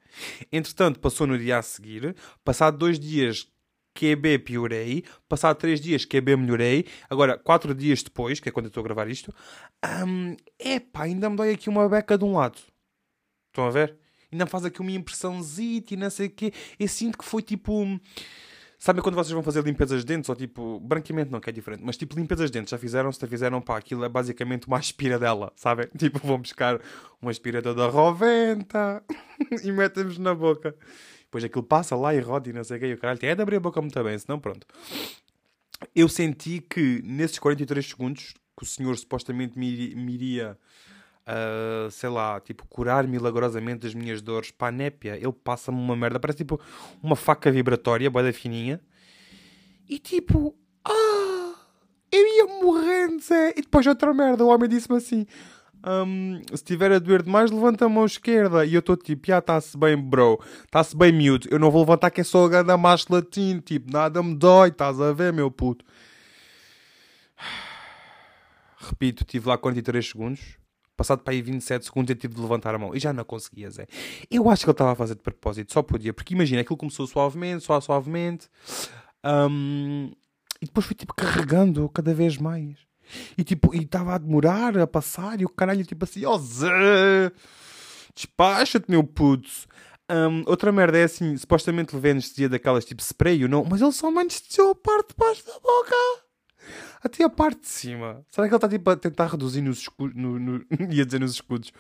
Entretanto, 0.50 0.99
passou 1.00 1.26
no 1.26 1.38
dia 1.38 1.59
a 1.59 1.62
seguir. 1.62 2.16
Passado 2.42 2.78
dois 2.78 2.99
dias, 2.99 3.47
QB 3.94 4.40
piorei. 4.40 5.04
Passado 5.28 5.56
três 5.56 5.80
dias, 5.80 6.04
QB 6.04 6.37
melhorei. 6.37 6.87
Agora, 7.09 7.38
quatro 7.38 7.75
dias 7.75 8.02
depois, 8.02 8.40
que 8.40 8.49
é 8.49 8.52
quando 8.52 8.66
eu 8.66 8.70
estou 8.70 8.80
a 8.80 8.85
gravar 8.85 9.09
isto, 9.09 9.35
hum, 10.06 10.37
epá, 10.59 11.04
ainda 11.04 11.28
me 11.28 11.37
dói 11.37 11.52
aqui 11.52 11.68
uma 11.68 11.88
beca 11.88 12.16
de 12.16 12.25
um 12.25 12.35
lado. 12.37 12.59
Estão 13.50 13.66
a 13.66 13.70
ver? 13.70 13.99
ainda 14.32 14.44
me 14.44 14.50
faz 14.50 14.64
aqui 14.64 14.80
uma 14.80 14.92
impressãozinha 14.92 15.82
e 15.90 15.97
não 15.97 16.11
sei 16.11 16.28
o 16.28 16.30
quê. 16.30 16.52
Eu 16.78 16.88
sinto 16.88 17.18
que 17.18 17.25
foi 17.25 17.42
tipo. 17.42 18.00
Sabem 18.78 19.02
quando 19.02 19.14
vocês 19.14 19.32
vão 19.32 19.42
fazer 19.42 19.62
limpezas 19.62 20.00
de 20.00 20.06
dentes? 20.06 20.30
Ou 20.30 20.35
tipo, 20.35 20.80
branqueamento 20.80 21.30
não, 21.30 21.38
que 21.38 21.50
é 21.50 21.52
diferente, 21.52 21.82
mas 21.85 21.99
tipo 21.99 22.16
limpezas 22.16 22.50
de 22.50 22.59
dentes, 22.59 22.70
já 22.70 22.78
fizeram? 22.78 23.12
Se 23.12 23.26
fizeram, 23.26 23.61
pá, 23.61 23.76
aquilo 23.76 24.04
é 24.04 24.09
basicamente 24.09 24.66
uma 24.66 24.78
aspiradela, 24.78 25.52
sabem? 25.54 25.87
Tipo, 25.99 26.18
vão 26.26 26.38
buscar 26.38 26.80
uma 27.20 27.30
aspiradora 27.30 27.76
da 27.76 27.88
Roventa 27.88 29.02
e 29.62 29.70
metemos 29.70 30.16
na 30.16 30.35
boca. 30.35 30.75
Depois 31.30 31.44
aquilo 31.44 31.62
passa 31.62 31.94
lá 31.94 32.12
e 32.12 32.18
roda 32.18 32.50
e 32.50 32.52
não 32.52 32.64
sei 32.64 32.76
o 32.76 32.80
quê, 32.80 32.87
e 32.87 32.94
o 32.94 32.99
caralho, 32.99 33.20
é 33.22 33.34
de 33.37 33.40
abrir 33.40 33.56
a 33.56 33.60
boca 33.60 33.80
muito 33.80 34.02
bem, 34.02 34.18
senão 34.18 34.40
pronto. 34.40 34.66
Eu 35.94 36.08
senti 36.08 36.60
que 36.60 37.00
nesses 37.04 37.38
43 37.38 37.87
segundos 37.87 38.34
que 38.56 38.64
o 38.64 38.66
senhor 38.66 38.99
supostamente 38.99 39.56
me, 39.56 39.94
me 39.94 40.12
iria 40.12 40.58
uh, 41.20 41.88
sei 41.90 42.08
lá, 42.08 42.40
tipo, 42.40 42.66
curar 42.66 43.06
milagrosamente 43.06 43.87
as 43.87 43.94
minhas 43.94 44.20
dores 44.20 44.50
para 44.50 44.68
a 44.68 44.72
népia. 44.72 45.16
Ele 45.16 45.32
passa-me 45.32 45.78
uma 45.78 45.94
merda, 45.94 46.18
parece 46.18 46.38
tipo 46.38 46.60
uma 47.00 47.14
faca 47.14 47.49
vibratória, 47.50 48.10
boeda 48.10 48.32
fininha. 48.32 48.80
E 49.88 50.00
tipo, 50.00 50.56
ah, 50.84 51.54
eu 52.10 52.26
ia 52.26 52.46
morrendo, 52.62 53.22
Zé. 53.22 53.50
E 53.56 53.62
depois 53.62 53.87
outra 53.87 54.12
merda, 54.12 54.44
o 54.44 54.49
homem 54.49 54.68
disse-me 54.68 54.96
assim. 54.99 55.26
Um, 55.87 56.40
se 56.54 56.62
tiver 56.62 56.92
a 56.92 56.99
doer 56.99 57.22
demais, 57.22 57.50
levanta 57.50 57.87
a 57.87 57.88
mão 57.88 58.04
esquerda. 58.04 58.64
E 58.64 58.75
eu 58.75 58.80
estou 58.80 58.96
tipo, 58.96 59.26
já 59.26 59.38
está-se 59.38 59.76
bem, 59.76 59.96
bro. 59.96 60.38
Está-se 60.64 60.96
bem, 60.96 61.12
miúdo. 61.12 61.49
Eu 61.50 61.58
não 61.58 61.70
vou 61.70 61.82
levantar 61.82 62.10
que 62.10 62.20
é 62.20 62.25
só 62.25 62.46
a 62.46 62.76
mais 62.76 63.06
latino. 63.08 63.60
Tipo, 63.60 63.90
nada 63.92 64.22
me 64.22 64.34
dói, 64.34 64.68
estás 64.68 65.00
a 65.00 65.12
ver, 65.12 65.32
meu 65.32 65.50
puto. 65.50 65.84
repito, 68.78 69.25
tive 69.25 69.49
lá 69.49 69.56
43 69.56 70.06
segundos. 70.06 70.40
Passado 70.96 71.22
para 71.22 71.32
aí 71.32 71.40
27 71.40 71.87
segundos 71.87 72.10
eu 72.10 72.16
tive 72.16 72.34
de 72.34 72.40
levantar 72.40 72.75
a 72.75 72.78
mão. 72.78 72.94
E 72.94 73.00
já 73.00 73.12
não 73.12 73.25
conseguia, 73.25 73.70
Zé. 73.70 73.87
Eu 74.30 74.50
acho 74.50 74.64
que 74.64 74.70
ele 74.70 74.75
estava 74.75 74.92
a 74.92 74.96
fazer 74.96 75.14
de 75.14 75.22
propósito, 75.22 75.72
só 75.72 75.82
podia. 75.82 76.12
Porque 76.12 76.34
imagina, 76.34 76.60
aquilo 76.60 76.76
começou 76.76 77.06
suavemente, 77.06 77.64
só 77.64 77.80
suavemente. 77.80 78.49
Um, 79.25 80.12
e 80.60 80.66
depois 80.66 80.84
foi 80.84 80.94
tipo 80.94 81.14
carregando 81.14 81.88
cada 81.88 82.12
vez 82.12 82.37
mais. 82.37 82.89
E 83.36 83.44
tipo, 83.44 83.74
e 83.74 83.82
estava 83.82 84.14
a 84.14 84.18
demorar 84.18 84.76
a 84.78 84.86
passar. 84.86 85.40
E 85.40 85.44
o 85.44 85.48
caralho, 85.48 85.84
tipo 85.84 86.04
assim, 86.04 86.24
ó 86.24 86.34
oh, 86.34 86.38
Zé, 86.38 87.32
despacha-te, 88.14 88.90
meu 88.90 89.04
puto. 89.04 89.50
Um, 90.10 90.42
outra 90.46 90.72
merda 90.72 90.98
é 90.98 91.04
assim, 91.04 91.36
supostamente 91.36 91.94
levei 91.94 92.10
anestesia 92.10 92.48
daquelas 92.48 92.84
tipo 92.84 93.00
spray, 93.00 93.44
ou 93.44 93.48
não, 93.48 93.64
mas 93.64 93.80
ele 93.80 93.92
só 93.92 94.10
me 94.10 94.18
anestesiou 94.18 94.72
a 94.72 94.74
parte 94.74 95.10
de 95.10 95.14
baixo 95.16 95.46
da 95.46 95.52
boca. 95.60 95.94
Até 97.02 97.24
a 97.24 97.30
parte 97.30 97.60
de 97.60 97.68
cima. 97.68 98.24
Será 98.28 98.48
que 98.48 98.54
ele 98.54 98.56
está 98.56 98.68
tipo, 98.68 98.90
a 98.90 98.96
tentar 98.96 99.26
reduzir 99.26 99.62
nos 99.62 99.78
escudos? 99.78 100.16
No, 100.16 100.38
no, 100.38 100.66
ia 100.90 101.06
dizer 101.06 101.20
nos 101.20 101.32
escudos. 101.32 101.72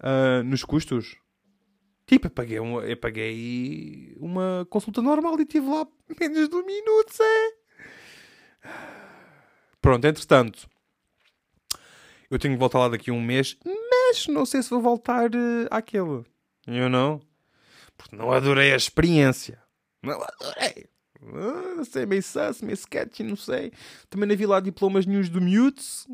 Uh, 0.00 0.42
nos 0.44 0.64
custos? 0.64 1.16
Tipo, 2.06 2.26
eu 2.26 2.30
paguei, 2.30 2.58
um, 2.58 2.80
eu 2.80 2.96
paguei 2.96 4.16
uma 4.18 4.66
consulta 4.68 5.00
normal 5.00 5.38
e 5.40 5.44
tive 5.46 5.68
lá 5.68 5.86
menos 6.18 6.48
de 6.48 6.56
um 6.56 6.66
minuto, 6.66 7.22
é? 7.22 7.60
Pronto, 9.80 10.04
entretanto, 10.04 10.68
eu 12.30 12.38
tenho 12.38 12.54
que 12.54 12.60
voltar 12.60 12.78
lá 12.78 12.88
daqui 12.88 13.10
a 13.10 13.14
um 13.14 13.20
mês, 13.20 13.56
mas 13.64 14.26
não 14.28 14.46
sei 14.46 14.62
se 14.62 14.70
vou 14.70 14.80
voltar 14.80 15.30
uh, 15.34 15.66
àquele. 15.70 16.24
Eu 16.66 16.88
não. 16.88 17.20
Porque 17.96 18.16
não 18.16 18.32
adorei 18.32 18.72
a 18.72 18.76
experiência. 18.76 19.58
Não 20.02 20.22
adorei. 20.22 20.86
Uh, 21.20 21.76
não 21.76 21.84
sei, 21.84 22.06
meio 22.06 22.22
sus, 22.22 22.62
meio 22.62 22.74
sketchy, 22.74 23.22
não 23.22 23.36
sei. 23.36 23.72
Também 24.08 24.28
não 24.28 24.36
vi 24.36 24.46
lá 24.46 24.60
diplomas 24.60 25.06
news 25.06 25.28
do 25.28 25.40
Mutes 25.40 26.06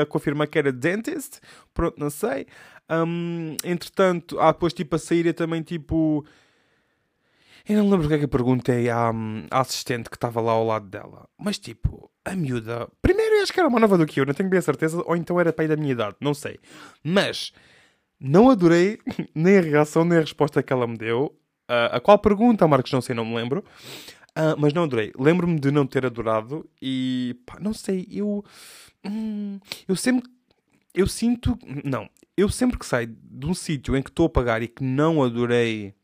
a 0.00 0.06
confirmar 0.06 0.48
que 0.48 0.58
era 0.58 0.72
dentist. 0.72 1.40
Pronto, 1.72 1.98
não 1.98 2.10
sei. 2.10 2.46
Um, 2.90 3.56
entretanto, 3.64 4.38
há 4.38 4.52
depois 4.52 4.72
tipo 4.72 4.96
a 4.96 4.98
sair 4.98 5.32
também 5.32 5.62
tipo. 5.62 6.24
Eu 7.66 7.76
não 7.76 7.90
lembro 7.90 8.06
o 8.06 8.08
que 8.08 8.14
é 8.14 8.18
que 8.18 8.24
eu 8.24 8.28
perguntei 8.28 8.90
à, 8.90 9.12
à 9.50 9.60
assistente 9.60 10.10
que 10.10 10.16
estava 10.16 10.40
lá 10.40 10.52
ao 10.52 10.66
lado 10.66 10.88
dela. 10.88 11.28
Mas 11.38 11.58
tipo, 11.58 12.11
a 12.24 12.34
miúda. 12.34 12.88
Primeiro 13.00 13.36
eu 13.36 13.42
acho 13.42 13.52
que 13.52 13.60
era 13.60 13.68
uma 13.68 13.80
nova 13.80 13.98
do 13.98 14.06
que 14.06 14.20
eu, 14.20 14.26
não 14.26 14.34
tenho 14.34 14.48
bem 14.48 14.58
a 14.58 14.62
certeza. 14.62 15.02
Ou 15.04 15.16
então 15.16 15.38
era 15.40 15.52
pai 15.52 15.66
da 15.66 15.76
minha 15.76 15.92
idade, 15.92 16.16
não 16.20 16.34
sei. 16.34 16.58
Mas 17.02 17.52
não 18.20 18.50
adorei 18.50 18.98
nem 19.34 19.58
a 19.58 19.60
reação 19.60 20.04
nem 20.04 20.18
a 20.18 20.22
resposta 20.22 20.62
que 20.62 20.72
ela 20.72 20.86
me 20.86 20.96
deu. 20.96 21.36
Uh, 21.68 21.96
a 21.96 22.00
qual 22.00 22.18
pergunta, 22.18 22.66
Marcos, 22.68 22.92
não 22.92 23.00
sei, 23.00 23.14
não 23.14 23.24
me 23.24 23.34
lembro. 23.34 23.64
Uh, 24.30 24.56
mas 24.58 24.72
não 24.72 24.84
adorei. 24.84 25.12
Lembro-me 25.18 25.58
de 25.58 25.70
não 25.70 25.86
ter 25.86 26.06
adorado 26.06 26.68
e 26.80 27.36
pá, 27.44 27.58
não 27.60 27.74
sei, 27.74 28.06
eu. 28.10 28.44
Hum, 29.04 29.58
eu 29.86 29.96
sempre. 29.96 30.30
Eu 30.94 31.06
sinto. 31.06 31.58
Não. 31.84 32.08
Eu 32.36 32.48
sempre 32.48 32.78
que 32.78 32.86
saio 32.86 33.14
de 33.22 33.46
um 33.46 33.52
sítio 33.52 33.94
em 33.94 34.02
que 34.02 34.08
estou 34.08 34.26
a 34.26 34.30
pagar 34.30 34.62
e 34.62 34.68
que 34.68 34.82
não 34.82 35.22
adorei 35.22 35.94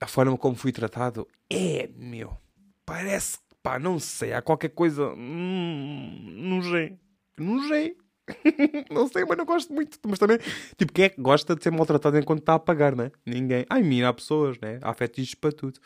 a 0.00 0.06
forma 0.06 0.36
como 0.36 0.56
fui 0.56 0.72
tratado, 0.72 1.26
é 1.50 1.88
meu. 1.96 2.36
Parece. 2.84 3.38
Pá, 3.66 3.80
não 3.80 3.98
sei. 3.98 4.32
Há 4.32 4.40
qualquer 4.40 4.68
coisa. 4.68 5.08
Hum, 5.08 6.20
não 6.36 6.62
sei. 6.62 6.96
Não 7.36 7.66
sei. 7.66 7.96
não 8.88 9.08
sei, 9.08 9.24
mas 9.24 9.36
não 9.36 9.44
gosto 9.44 9.72
muito. 9.72 9.98
Mas 10.06 10.20
também, 10.20 10.38
tipo, 10.76 10.92
quem 10.92 11.06
é 11.06 11.08
que 11.08 11.20
gosta 11.20 11.56
de 11.56 11.64
ser 11.64 11.72
maltratado 11.72 12.16
enquanto 12.16 12.38
está 12.38 12.54
a 12.54 12.60
pagar, 12.60 12.94
né? 12.94 13.10
Ninguém. 13.26 13.66
Ai, 13.68 13.82
mira, 13.82 14.08
há 14.08 14.12
pessoas, 14.12 14.56
né? 14.60 14.78
Há 14.82 14.94
fetiches 14.94 15.34
para 15.34 15.50
tudo. 15.50 15.80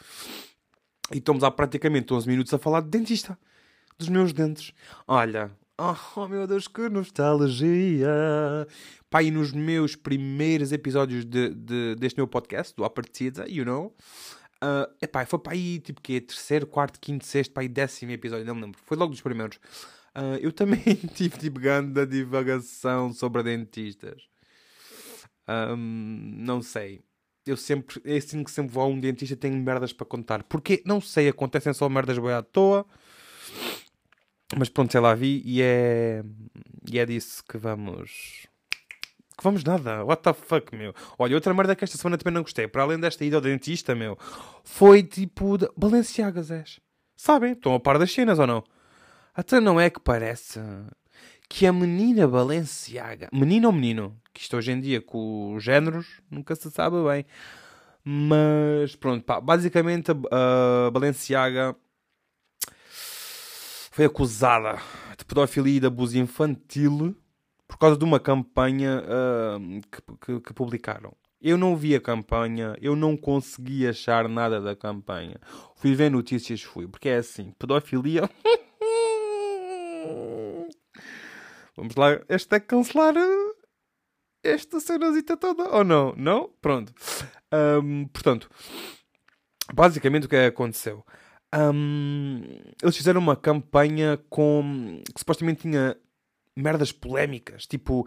E 1.10 1.16
estamos 1.16 1.42
há 1.42 1.50
praticamente 1.50 2.12
11 2.12 2.28
minutos 2.28 2.52
a 2.52 2.58
falar 2.58 2.82
de 2.82 2.88
dentista. 2.88 3.38
Dos 3.98 4.10
meus 4.10 4.34
dentes. 4.34 4.74
Olha. 5.08 5.50
Oh, 5.78 6.28
meu 6.28 6.46
Deus, 6.46 6.68
que 6.68 6.86
nostalgia. 6.90 8.10
Pá, 9.08 9.22
e 9.22 9.30
nos 9.30 9.52
meus 9.52 9.96
primeiros 9.96 10.70
episódios 10.70 11.24
de, 11.24 11.54
de, 11.54 11.94
deste 11.94 12.18
meu 12.18 12.28
podcast, 12.28 12.76
do 12.76 12.84
A 12.84 12.90
Partida, 12.90 13.48
you 13.48 13.64
know... 13.64 13.94
Uh, 14.62 14.92
epá, 15.00 15.24
foi 15.24 15.38
para 15.38 15.52
aí, 15.54 15.80
tipo, 15.80 16.00
que 16.02 16.20
terceiro, 16.20 16.66
quarto, 16.66 17.00
quinto, 17.00 17.24
sexto, 17.24 17.52
para 17.52 17.62
aí 17.62 17.68
décimo 17.68 18.12
episódio, 18.12 18.44
não 18.44 18.54
me 18.54 18.62
lembro. 18.62 18.80
Foi 18.84 18.96
logo 18.96 19.12
dos 19.12 19.22
primeiros. 19.22 19.56
Uh, 20.14 20.36
eu 20.40 20.52
também 20.52 20.82
tive 21.14 21.38
tipo 21.38 21.58
grande 21.58 22.04
divagação 22.06 23.12
sobre 23.12 23.42
dentistas. 23.42 24.28
Um, 25.48 25.76
não 26.38 26.62
sei. 26.62 27.00
Eu 27.46 27.56
sempre, 27.56 28.00
é 28.04 28.18
assim 28.18 28.44
que 28.44 28.50
sempre 28.50 28.72
vou 28.72 28.82
a 28.84 28.86
um 28.86 29.00
dentista 29.00 29.36
tenho 29.36 29.56
merdas 29.56 29.92
para 29.92 30.06
contar. 30.06 30.42
Porque, 30.44 30.82
não 30.84 31.00
sei, 31.00 31.28
acontecem 31.28 31.72
só 31.72 31.88
merdas 31.88 32.18
boi 32.18 32.34
à 32.34 32.42
toa. 32.42 32.86
Mas 34.56 34.68
pronto, 34.68 34.92
sei 34.92 35.00
lá, 35.00 35.14
vi 35.14 35.42
e 35.44 35.62
é. 35.62 36.22
E 36.90 36.98
é 36.98 37.06
disso 37.06 37.42
que 37.48 37.56
vamos. 37.56 38.46
Que 39.40 39.44
vamos 39.44 39.64
nada. 39.64 40.04
What 40.04 40.22
the 40.22 40.34
fuck, 40.34 40.76
meu? 40.76 40.94
Olha, 41.18 41.34
outra 41.34 41.54
merda 41.54 41.74
que 41.74 41.82
esta 41.82 41.96
semana 41.96 42.18
também 42.18 42.34
não 42.34 42.42
gostei, 42.42 42.68
para 42.68 42.82
além 42.82 43.00
desta 43.00 43.24
ida 43.24 43.38
ao 43.38 43.40
dentista, 43.40 43.94
meu, 43.94 44.18
foi 44.62 45.02
tipo. 45.02 45.56
De... 45.56 45.66
Balenciagas, 45.74 46.50
és. 46.50 46.78
Sabem? 47.16 47.52
Estão 47.52 47.74
a 47.74 47.80
par 47.80 47.98
das 47.98 48.12
cenas 48.12 48.38
ou 48.38 48.46
não? 48.46 48.62
Até 49.34 49.58
não 49.58 49.80
é 49.80 49.88
que 49.88 49.98
parece 49.98 50.60
que 51.48 51.66
a 51.66 51.72
menina 51.72 52.28
Balenciaga, 52.28 53.30
menina 53.32 53.68
ou 53.68 53.72
menino, 53.72 54.14
que 54.34 54.42
isto 54.42 54.58
hoje 54.58 54.72
em 54.72 54.80
dia 54.80 55.00
com 55.00 55.54
os 55.54 55.64
géneros 55.64 56.20
nunca 56.30 56.54
se 56.54 56.70
sabe 56.70 56.96
bem, 57.02 57.24
mas 58.04 58.94
pronto, 58.94 59.24
pá, 59.24 59.40
basicamente 59.40 60.10
a, 60.10 60.86
a 60.86 60.90
Balenciaga 60.90 61.74
foi 63.90 64.04
acusada 64.04 64.78
de 65.16 65.24
pedofilia 65.24 65.78
e 65.78 65.80
de 65.80 65.86
abuso 65.86 66.18
infantil 66.18 67.16
por 67.70 67.78
causa 67.78 67.96
de 67.96 68.04
uma 68.04 68.18
campanha 68.18 69.02
uh, 69.04 69.80
que, 69.90 70.02
que, 70.20 70.40
que, 70.40 70.52
publicaram. 70.52 71.14
Eu 71.40 71.56
não 71.56 71.76
vi 71.76 71.94
a 71.94 72.00
campanha, 72.00 72.76
eu 72.82 72.96
não 72.96 73.16
consegui 73.16 73.86
achar 73.86 74.28
nada 74.28 74.60
da 74.60 74.74
campanha. 74.74 75.36
Fui 75.76 75.94
ver 75.94 76.10
notícias, 76.10 76.60
fui, 76.60 76.88
porque 76.88 77.08
é 77.08 77.18
assim, 77.18 77.52
pedofilia. 77.58 78.28
Vamos 81.76 81.94
lá, 81.94 82.20
este 82.28 82.56
é 82.56 82.60
cancelar 82.60 83.16
eh, 83.16 83.52
esta 84.42 84.80
cenazita 84.80 85.36
toda, 85.36 85.62
ou 85.74 85.84
não? 85.84 86.12
Não? 86.16 86.50
Pronto. 86.60 86.92
Um, 87.52 88.08
portanto, 88.08 88.50
basicamente 89.72 90.26
o 90.26 90.28
que 90.28 90.34
é 90.36 90.40
que 90.40 90.48
aconteceu? 90.54 91.06
Um, 91.54 92.42
eles 92.82 92.96
fizeram 92.96 93.20
uma 93.20 93.36
campanha 93.36 94.18
com 94.28 95.00
que 95.14 95.20
supostamente 95.20 95.62
tinha 95.62 95.96
merdas 96.60 96.92
polémicas, 96.92 97.66
tipo 97.66 98.06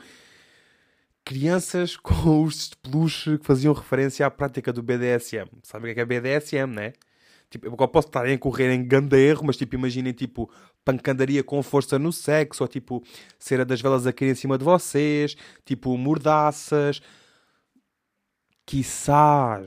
crianças 1.25 1.95
com 1.97 2.43
os 2.43 2.69
de 2.69 2.77
peluche 2.77 3.37
que 3.37 3.45
faziam 3.45 3.73
referência 3.73 4.25
à 4.25 4.31
prática 4.31 4.71
do 4.71 4.83
BDSM. 4.83 5.49
Sabe 5.63 5.91
o 5.91 5.93
que 5.93 5.99
é, 5.99 6.03
é 6.03 6.05
BDSM, 6.05 6.73
né? 6.73 6.93
Tipo, 7.49 7.67
eu 7.67 7.87
posso 7.87 8.07
estar 8.07 8.25
a 8.25 8.33
incorrer 8.33 8.71
em 8.71 8.83
grande 8.83 9.15
erro, 9.15 9.43
mas 9.45 9.55
tipo, 9.55 9.75
imaginem 9.75 10.11
tipo 10.11 10.49
pancandaria 10.83 11.43
com 11.43 11.61
força 11.61 11.99
no 11.99 12.11
sexo, 12.11 12.63
ou 12.63 12.67
tipo 12.67 13.03
cera 13.37 13.63
das 13.63 13.79
velas 13.79 14.07
a 14.07 14.13
cair 14.13 14.31
em 14.31 14.35
cima 14.35 14.57
de 14.57 14.63
vocês, 14.65 15.35
tipo 15.63 15.95
mordaças, 15.95 16.99
quiçá 18.65 19.61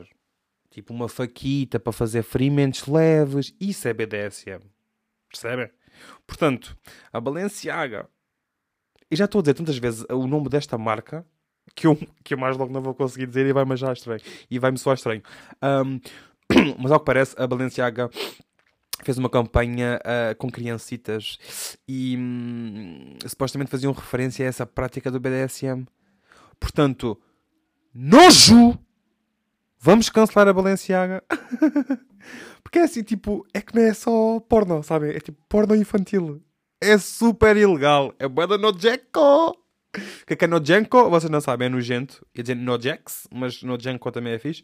tipo 0.69 0.93
uma 0.93 1.09
faquita 1.09 1.79
para 1.79 1.93
fazer 1.93 2.23
ferimentos 2.23 2.87
leves, 2.87 3.55
isso 3.61 3.87
é 3.89 3.95
BDSM. 3.95 4.61
Percebem? 5.31 5.71
Portanto, 6.27 6.77
a 7.13 7.21
Balenciaga. 7.21 8.09
E 9.11 9.17
já 9.17 9.25
estou 9.27 9.39
a 9.39 9.43
dizer 9.43 9.55
tantas 9.55 9.79
vezes 9.79 10.05
o 10.11 10.27
nome 10.27 10.49
desta 10.49 10.77
marca 10.77 11.25
que 11.75 11.87
eu, 11.87 11.99
que 12.25 12.35
eu 12.35 12.39
mais 12.39 12.57
logo 12.57 12.73
não 12.73 12.81
vou 12.81 12.95
conseguir 12.95 13.27
dizer 13.27 13.47
e 13.47 13.53
vai-me 13.53 13.77
já 13.77 13.93
estranho. 13.93 14.21
E 14.51 14.59
vai-me 14.59 14.79
soar 14.79 14.97
estranho. 14.97 15.23
Um, 15.63 16.01
mas 16.79 16.93
ao 16.93 17.01
que 17.01 17.07
parece, 17.07 17.35
a 17.39 17.47
Balenciaga 17.47 18.11
fez 19.03 19.19
uma 19.19 19.29
campanha 19.29 20.01
uh, 20.01 20.35
com 20.37 20.51
criancitas 20.51 21.39
e 21.87 22.17
hum, 22.19 23.17
supostamente 23.27 23.71
faziam 23.71 23.93
referência 23.93 24.45
a 24.45 24.49
essa 24.49 24.67
prática 24.67 25.11
do 25.11 25.21
BDSM. 25.21 25.87
Portanto, 26.59 27.21
nojo! 27.95 28.79
Vamos 29.79 30.09
cancelar 30.09 30.49
a 30.49 30.53
Balenciaga. 30.53 31.23
Porque 32.63 32.81
é 32.81 32.83
assim, 32.83 33.03
tipo, 33.03 33.47
é 33.55 33.61
que 33.61 33.75
não 33.75 33.83
é 33.83 33.95
só 33.95 34.41
porno, 34.41 34.83
sabem? 34.83 35.11
É 35.11 35.21
tipo 35.21 35.39
porno 35.49 35.77
infantil. 35.77 36.43
É 36.81 36.99
super 36.99 37.57
ilegal. 37.57 38.15
É 38.19 38.29
boeda 38.29 38.59
nojenko. 38.59 39.51
O 39.51 40.27
que 40.27 40.35
é 40.35 40.37
que 40.37 40.45
é 40.45 40.49
nojenko? 40.49 41.09
Vocês 41.09 41.31
não 41.31 41.41
sabem, 41.41 41.67
é 41.67 41.69
nojento. 41.71 42.27
Ia 42.35 42.43
dizer 42.43 42.55
nojex, 42.55 43.27
mas 43.33 43.63
nojenko 43.63 44.13
também 44.13 44.35
é 44.35 44.39
fixe. 44.39 44.63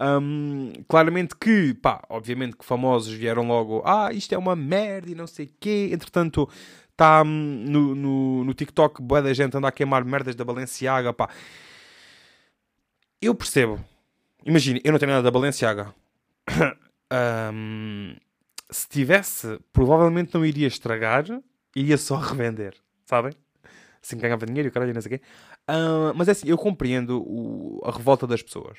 Um, 0.00 0.72
claramente 0.88 1.36
que, 1.36 1.74
pá, 1.74 2.02
obviamente 2.08 2.56
que 2.56 2.64
famosos 2.64 3.12
vieram 3.12 3.46
logo, 3.46 3.82
ah, 3.84 4.12
isto 4.12 4.34
é 4.34 4.38
uma 4.38 4.56
merda 4.56 5.10
e 5.10 5.14
não 5.14 5.26
sei 5.26 5.46
o 5.46 5.50
quê. 5.60 5.90
Entretanto, 5.92 6.48
está 6.90 7.22
hum, 7.22 7.64
no, 7.68 7.94
no, 7.94 8.44
no 8.44 8.54
TikTok 8.54 9.02
boa 9.02 9.22
da 9.22 9.32
gente 9.34 9.56
anda 9.56 9.68
a 9.68 9.72
queimar 9.72 10.04
merdas 10.04 10.34
da 10.34 10.44
Balenciaga, 10.44 11.12
pá. 11.12 11.28
Eu 13.20 13.34
percebo. 13.34 13.78
Imagine, 14.44 14.80
eu 14.82 14.90
não 14.90 14.98
tenho 14.98 15.12
nada 15.12 15.22
da 15.22 15.30
Balenciaga. 15.30 15.94
um, 17.52 18.16
se 18.72 18.88
tivesse, 18.88 19.58
provavelmente 19.72 20.34
não 20.34 20.44
iria 20.44 20.66
estragar 20.66 21.24
Iria 21.74 21.96
só 21.96 22.16
revender, 22.20 22.74
sabem? 23.06 23.32
Assim 24.02 24.16
ganhava 24.18 24.44
dinheiro 24.44 24.68
e 24.68 24.70
o 24.70 24.72
caralho, 24.72 24.92
não 24.92 25.00
sei 25.00 25.14
o 25.16 25.18
quê. 25.18 25.24
Ah, 25.66 26.12
mas 26.14 26.28
é 26.28 26.32
assim, 26.32 26.48
eu 26.48 26.58
compreendo 26.58 27.22
o- 27.22 27.80
a 27.84 27.90
revolta 27.92 28.26
das 28.26 28.42
pessoas, 28.42 28.78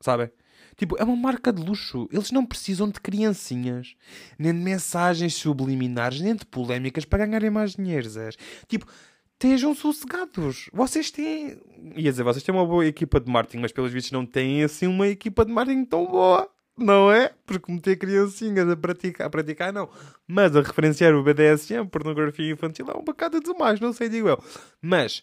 sabem? 0.00 0.30
Tipo, 0.76 0.96
é 0.98 1.04
uma 1.04 1.14
marca 1.16 1.52
de 1.52 1.62
luxo. 1.62 2.08
Eles 2.12 2.32
não 2.32 2.44
precisam 2.44 2.88
de 2.90 3.00
criancinhas, 3.00 3.94
nem 4.38 4.52
de 4.52 4.58
mensagens 4.58 5.34
subliminares, 5.34 6.20
nem 6.20 6.34
de 6.34 6.44
polémicas 6.44 7.04
para 7.04 7.24
ganharem 7.24 7.50
mais 7.50 7.76
dinheiro, 7.76 8.08
Zé. 8.08 8.30
Tipo, 8.66 8.86
estejam 9.34 9.74
sossegados. 9.74 10.68
Vocês 10.72 11.10
têm. 11.12 11.60
Ia 11.96 12.10
dizer, 12.10 12.24
vocês 12.24 12.42
têm 12.42 12.52
uma 12.54 12.66
boa 12.66 12.84
equipa 12.84 13.20
de 13.20 13.30
marketing, 13.30 13.58
mas 13.62 13.70
pelos 13.72 13.92
vistos 13.92 14.10
não 14.10 14.26
têm 14.26 14.64
assim 14.64 14.86
uma 14.88 15.06
equipa 15.06 15.44
de 15.44 15.52
marketing 15.52 15.84
tão 15.84 16.06
boa. 16.06 16.50
Não 16.76 17.10
é? 17.10 17.32
Porque 17.46 17.70
meter 17.70 17.96
criancinhas 17.96 18.68
a 18.68 18.76
praticar, 18.76 19.26
a 19.26 19.30
praticar 19.30 19.72
não. 19.72 19.88
Mas 20.26 20.56
a 20.56 20.60
referenciar 20.60 21.14
o 21.14 21.22
BDSM, 21.22 21.86
pornografia 21.86 22.52
infantil, 22.52 22.86
é 22.90 22.96
um 22.96 23.04
bocado 23.04 23.40
demais, 23.40 23.78
não 23.78 23.92
sei, 23.92 24.08
digo 24.08 24.28
eu. 24.28 24.42
Mas, 24.82 25.22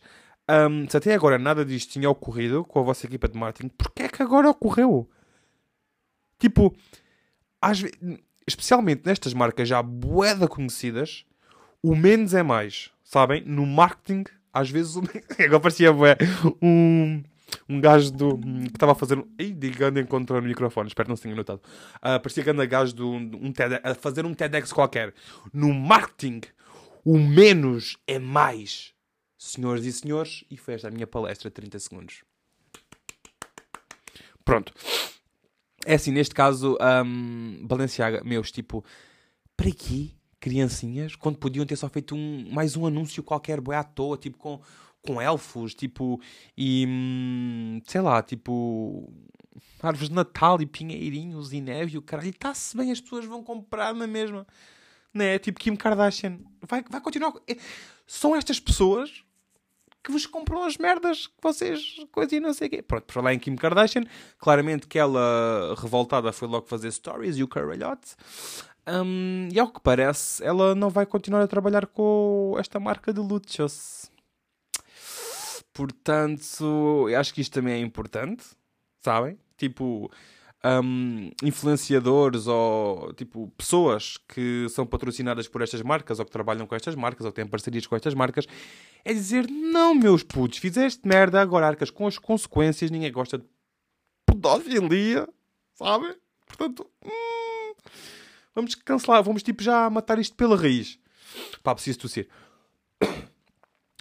hum, 0.49 0.87
se 0.89 0.95
até 0.95 1.13
agora 1.13 1.37
nada 1.37 1.65
disto 1.65 1.91
tinha 1.91 2.09
ocorrido 2.09 2.63
com 2.63 2.79
a 2.79 2.83
vossa 2.83 3.05
equipa 3.05 3.27
de 3.27 3.37
marketing, 3.37 3.69
porquê 3.69 4.03
é 4.03 4.09
que 4.09 4.23
agora 4.23 4.49
ocorreu? 4.49 5.09
Tipo, 6.39 6.73
às 7.61 7.83
especialmente 8.47 9.05
nestas 9.05 9.33
marcas 9.33 9.67
já 9.67 9.81
boeda 9.81 10.47
conhecidas, 10.47 11.25
o 11.83 11.95
menos 11.95 12.33
é 12.33 12.43
mais, 12.43 12.91
sabem? 13.03 13.43
No 13.45 13.65
marketing, 13.65 14.23
às 14.53 14.69
vezes, 14.69 14.95
o... 14.95 15.01
agora 15.43 15.59
parecia 15.59 15.91
bué, 15.91 16.17
um, 16.61 17.23
um 17.67 17.79
gajo 17.79 18.11
do, 18.11 18.37
que 18.37 18.67
estava 18.75 18.91
a 18.93 18.95
fazer, 18.95 19.17
um- 19.17 19.27
Ih, 19.39 19.53
digando 19.53 19.99
encontrou 19.99 20.41
no 20.41 20.47
microfone, 20.47 20.87
espero 20.87 21.05
que 21.07 21.09
não 21.09 21.15
se 21.15 21.23
tenha 21.23 21.35
notado, 21.35 21.61
Ah, 22.01 22.19
parecia 22.19 22.49
anda 22.51 22.65
gajo 22.65 22.93
do, 22.95 23.09
um 23.09 23.51
TED, 23.51 23.79
a 23.83 23.93
fazer 23.95 24.25
um 24.25 24.33
TEDx 24.33 24.71
qualquer. 24.71 25.13
No 25.53 25.73
marketing, 25.73 26.41
o 27.03 27.17
menos 27.17 27.97
é 28.07 28.19
mais. 28.19 28.93
Senhoras 29.37 29.85
e 29.85 29.91
senhores, 29.91 30.43
e 30.51 30.57
foi 30.57 30.75
esta 30.75 30.87
a 30.87 30.91
minha 30.91 31.07
palestra 31.07 31.49
de 31.49 31.53
30 31.55 31.79
segundos. 31.79 32.23
Pronto. 34.45 34.71
É 35.85 35.95
assim, 35.95 36.11
neste 36.11 36.35
caso, 36.35 36.77
hum, 37.05 37.59
Balenciaga, 37.63 38.23
meus, 38.23 38.51
tipo, 38.51 38.83
para 39.57 39.71
quê? 39.71 40.11
Criancinhas, 40.39 41.15
quando 41.15 41.37
podiam 41.37 41.65
ter 41.67 41.75
só 41.75 41.87
feito 41.87 42.15
um, 42.15 42.49
mais 42.51 42.75
um 42.75 42.85
anúncio 42.87 43.21
qualquer, 43.21 43.61
bué 43.61 43.75
à 43.77 43.83
toa, 43.83 44.17
tipo, 44.17 44.37
com, 44.39 44.59
com 45.01 45.21
elfos, 45.21 45.73
tipo, 45.73 46.19
e, 46.57 46.85
hum, 46.87 47.81
sei 47.85 48.01
lá, 48.01 48.21
tipo, 48.21 49.11
árvores 49.81 50.09
de 50.09 50.15
Natal 50.15 50.61
e 50.61 50.65
pinheirinhos 50.65 51.53
e 51.53 51.61
neve 51.61 51.95
e 51.95 51.97
o 51.97 52.01
caralho, 52.01 52.29
está-se 52.29 52.75
bem, 52.77 52.91
as 52.91 53.01
pessoas 53.01 53.25
vão 53.25 53.43
comprar 53.43 53.93
na 53.93 54.07
mesma, 54.07 54.45
né? 55.13 55.39
Tipo, 55.39 55.59
Kim 55.59 55.75
Kardashian, 55.75 56.39
vai, 56.61 56.83
vai 56.89 57.01
continuar, 57.01 57.33
é- 57.47 57.57
são 58.05 58.35
estas 58.35 58.59
pessoas 58.59 59.23
que 60.03 60.11
vos 60.11 60.25
compram 60.25 60.63
as 60.63 60.77
merdas 60.77 61.27
que 61.27 61.33
vocês 61.41 61.97
coisa 62.11 62.35
e 62.35 62.39
não 62.39 62.53
sei 62.53 62.67
o 62.67 62.71
quê. 62.71 62.81
Pronto, 62.81 63.03
por 63.05 63.13
falar 63.13 63.33
em 63.33 63.39
Kim 63.39 63.55
Kardashian, 63.55 64.03
claramente 64.39 64.87
que 64.87 64.97
ela, 64.97 65.75
revoltada, 65.79 66.31
foi 66.31 66.47
logo 66.47 66.65
fazer 66.67 66.91
stories 66.91 67.37
e 67.37 67.43
o 67.43 67.47
caralhote. 67.47 68.15
Hum, 68.87 69.47
e 69.51 69.59
ao 69.59 69.71
que 69.71 69.79
parece, 69.79 70.43
ela 70.43 70.73
não 70.73 70.89
vai 70.89 71.05
continuar 71.05 71.41
a 71.43 71.47
trabalhar 71.47 71.85
com 71.85 72.55
esta 72.57 72.79
marca 72.79 73.13
de 73.13 73.19
luchos. 73.19 74.10
Portanto, 75.73 77.07
acho 77.17 77.33
que 77.33 77.41
isto 77.41 77.53
também 77.53 77.73
é 77.73 77.79
importante, 77.79 78.43
sabem? 78.99 79.37
Tipo, 79.57 80.11
hum, 80.83 81.31
influenciadores 81.41 82.47
ou 82.47 83.13
tipo 83.13 83.51
pessoas 83.57 84.17
que 84.27 84.67
são 84.69 84.85
patrocinadas 84.85 85.47
por 85.47 85.61
estas 85.61 85.81
marcas 85.81 86.19
ou 86.19 86.25
que 86.25 86.31
trabalham 86.31 86.67
com 86.67 86.75
estas 86.75 86.95
marcas 86.95 87.25
ou 87.25 87.31
que 87.31 87.37
têm 87.37 87.47
parcerias 87.47 87.87
com 87.87 87.95
estas 87.95 88.13
marcas 88.13 88.45
é 89.03 89.13
dizer: 89.13 89.49
não, 89.49 89.95
meus 89.95 90.23
putos, 90.23 90.59
fizeste 90.59 91.07
merda, 91.07 91.41
agora 91.41 91.67
arcas 91.67 91.89
com 91.89 92.05
as 92.07 92.17
consequências, 92.17 92.91
ninguém 92.91 93.11
gosta 93.11 93.37
de 93.37 93.45
pedofilia, 94.25 95.27
sabe? 95.73 96.15
Portanto, 96.45 96.85
hum, 97.05 97.73
vamos 98.53 98.75
cancelar, 98.75 99.23
vamos 99.23 99.41
tipo 99.43 99.63
já 99.63 99.89
matar 99.89 100.19
isto 100.19 100.35
pela 100.35 100.55
raiz. 100.55 100.99
Pá, 101.63 101.73
preciso 101.73 101.99
tossir. 101.99 102.27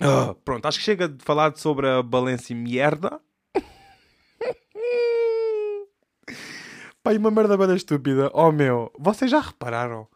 Ah, 0.01 0.35
pronto, 0.45 0.67
acho 0.67 0.79
que 0.79 0.85
chega 0.85 1.09
de 1.09 1.23
falar 1.23 1.55
sobre 1.57 1.87
a 1.87 2.03
Valência 2.03 2.57
merda. 2.57 3.21
E 7.13 7.17
uma 7.17 7.31
merda 7.31 7.57
bem 7.57 7.75
estúpida. 7.75 8.31
Oh 8.33 8.53
meu, 8.53 8.93
vocês 8.97 9.29
já 9.29 9.41
repararam 9.41 10.07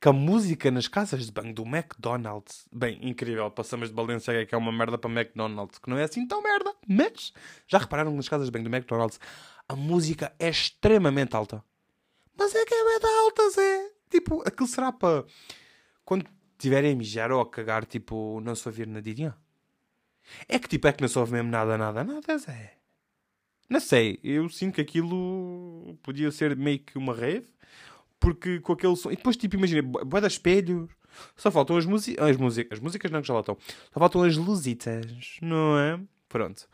que 0.00 0.08
a 0.08 0.12
música 0.14 0.70
nas 0.70 0.88
casas 0.88 1.26
de 1.26 1.32
banho 1.32 1.52
do 1.52 1.62
McDonald's, 1.62 2.66
bem, 2.72 2.98
incrível, 3.02 3.50
passamos 3.50 3.90
de 3.90 3.94
Balenciaga 3.94 4.46
que 4.46 4.54
é 4.54 4.58
uma 4.58 4.72
merda 4.72 4.96
para 4.96 5.10
McDonald's, 5.10 5.78
que 5.78 5.90
não 5.90 5.98
é 5.98 6.04
assim 6.04 6.26
tão 6.26 6.42
merda, 6.42 6.74
mas 6.88 7.34
já 7.66 7.76
repararam 7.76 8.12
que 8.12 8.16
nas 8.16 8.28
casas 8.30 8.46
de 8.46 8.50
banho 8.50 8.64
do 8.64 8.74
McDonald's 8.74 9.20
a 9.68 9.76
música 9.76 10.32
é 10.38 10.48
extremamente 10.48 11.36
alta. 11.36 11.62
Mas 12.38 12.54
é 12.54 12.64
que 12.64 12.74
é 12.74 12.98
bem 12.98 13.18
alta, 13.18 13.50
Zé. 13.50 13.90
Tipo, 14.08 14.42
aquilo 14.46 14.68
será 14.68 14.92
para 14.92 15.24
quando 16.04 16.24
tiverem 16.58 16.92
a 16.92 16.96
mijar 16.96 17.30
ou 17.32 17.40
a 17.40 17.48
cagar, 17.48 17.84
tipo, 17.86 18.40
não 18.40 18.54
se 18.54 18.66
ouvir 18.68 18.86
nadinha? 18.86 19.34
É 20.48 20.58
que 20.58 20.68
tipo, 20.68 20.86
é 20.88 20.92
que 20.92 21.00
não 21.00 21.08
se 21.08 21.18
ouve 21.18 21.32
mesmo 21.32 21.50
nada, 21.50 21.78
nada, 21.78 22.02
nada, 22.04 22.38
Zé. 22.38 22.74
Não 23.68 23.80
sei, 23.80 24.18
eu 24.22 24.48
sinto 24.48 24.74
que 24.76 24.80
aquilo 24.80 25.98
podia 26.02 26.30
ser 26.30 26.56
meio 26.56 26.78
que 26.78 26.96
uma 26.96 27.14
rave, 27.14 27.46
porque 28.20 28.60
com 28.60 28.72
aquele 28.72 28.96
som. 28.96 29.10
E 29.10 29.16
depois, 29.16 29.36
tipo, 29.36 29.56
imagina, 29.56 29.82
boa 29.82 30.20
de 30.20 30.26
espelhos, 30.28 30.88
só 31.36 31.50
faltam 31.50 31.76
as, 31.76 31.86
músicas 31.86 32.28
as 32.28 32.36
músicas. 32.36 32.78
As 32.78 32.82
músicas 32.82 33.10
não 33.10 33.20
que 33.20 33.28
já 33.28 33.34
lá 33.34 33.40
estão. 33.40 33.56
Só 33.92 34.00
faltam 34.00 34.22
as 34.22 34.36
luzitas, 34.36 35.38
não 35.42 35.78
é? 35.78 36.00
Pronto. 36.28 36.68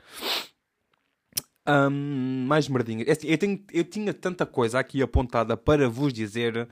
Hum, 1.67 2.45
mais 2.47 2.69
merdinhas. 2.69 3.09
É 3.09 3.13
assim, 3.13 3.29
eu, 3.29 3.39
tenho, 3.39 3.65
eu 3.73 3.85
tinha 3.85 4.13
tanta 4.13 4.45
coisa 4.45 4.79
aqui 4.79 5.01
apontada 5.03 5.57
para 5.57 5.89
vos 5.89 6.13
dizer 6.13 6.69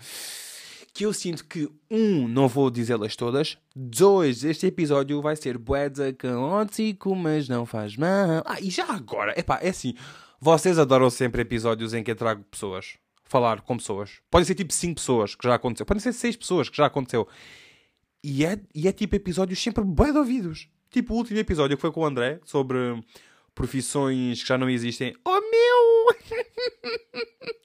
que 0.93 1.05
eu 1.05 1.13
sinto 1.13 1.45
que, 1.45 1.69
um, 1.91 2.27
não 2.29 2.49
vou 2.49 2.71
dizê-las 2.71 3.17
todas. 3.17 3.57
Dois, 3.75 4.45
este 4.45 4.67
episódio 4.67 5.21
vai 5.23 5.37
ser 5.37 5.57
boeda 5.57 6.13
caótico, 6.13 7.15
mas 7.15 7.49
não 7.49 7.65
faz 7.65 7.97
mal. 7.97 8.43
Ah, 8.45 8.61
e 8.61 8.71
já 8.71 8.87
agora, 8.87 9.39
epá, 9.39 9.59
é 9.63 9.69
assim, 9.69 9.95
vocês 10.41 10.79
adoram 10.79 11.11
sempre 11.11 11.43
episódios 11.43 11.95
em 11.95 12.03
que 12.03 12.11
eu 12.11 12.17
trago 12.17 12.43
pessoas. 12.45 12.97
Falar 13.25 13.61
com 13.61 13.77
pessoas. 13.77 14.21
Podem 14.29 14.45
ser 14.45 14.57
tipo 14.57 14.73
5 14.73 14.97
pessoas, 14.97 15.35
que 15.37 15.47
já 15.47 15.55
aconteceu. 15.55 15.87
Podem 15.87 16.01
ser 16.01 16.13
6 16.13 16.37
pessoas, 16.37 16.69
que 16.69 16.77
já 16.77 16.87
aconteceu. 16.87 17.29
E 18.25 18.45
é, 18.45 18.59
e 18.75 18.89
é 18.89 18.93
tipo 18.93 19.15
episódios 19.15 19.63
sempre 19.63 19.85
bué 19.85 20.13
ouvidos. 20.13 20.69
Tipo 20.91 21.15
o 21.15 21.17
último 21.17 21.39
episódio 21.39 21.77
que 21.77 21.81
foi 21.81 21.93
com 21.93 22.01
o 22.01 22.05
André, 22.05 22.41
sobre 22.45 22.79
profissões 23.55 24.43
que 24.43 24.49
já 24.49 24.59
não 24.59 24.69
existem. 24.69 25.15
Oh 25.25 25.41
meu! 25.41 26.07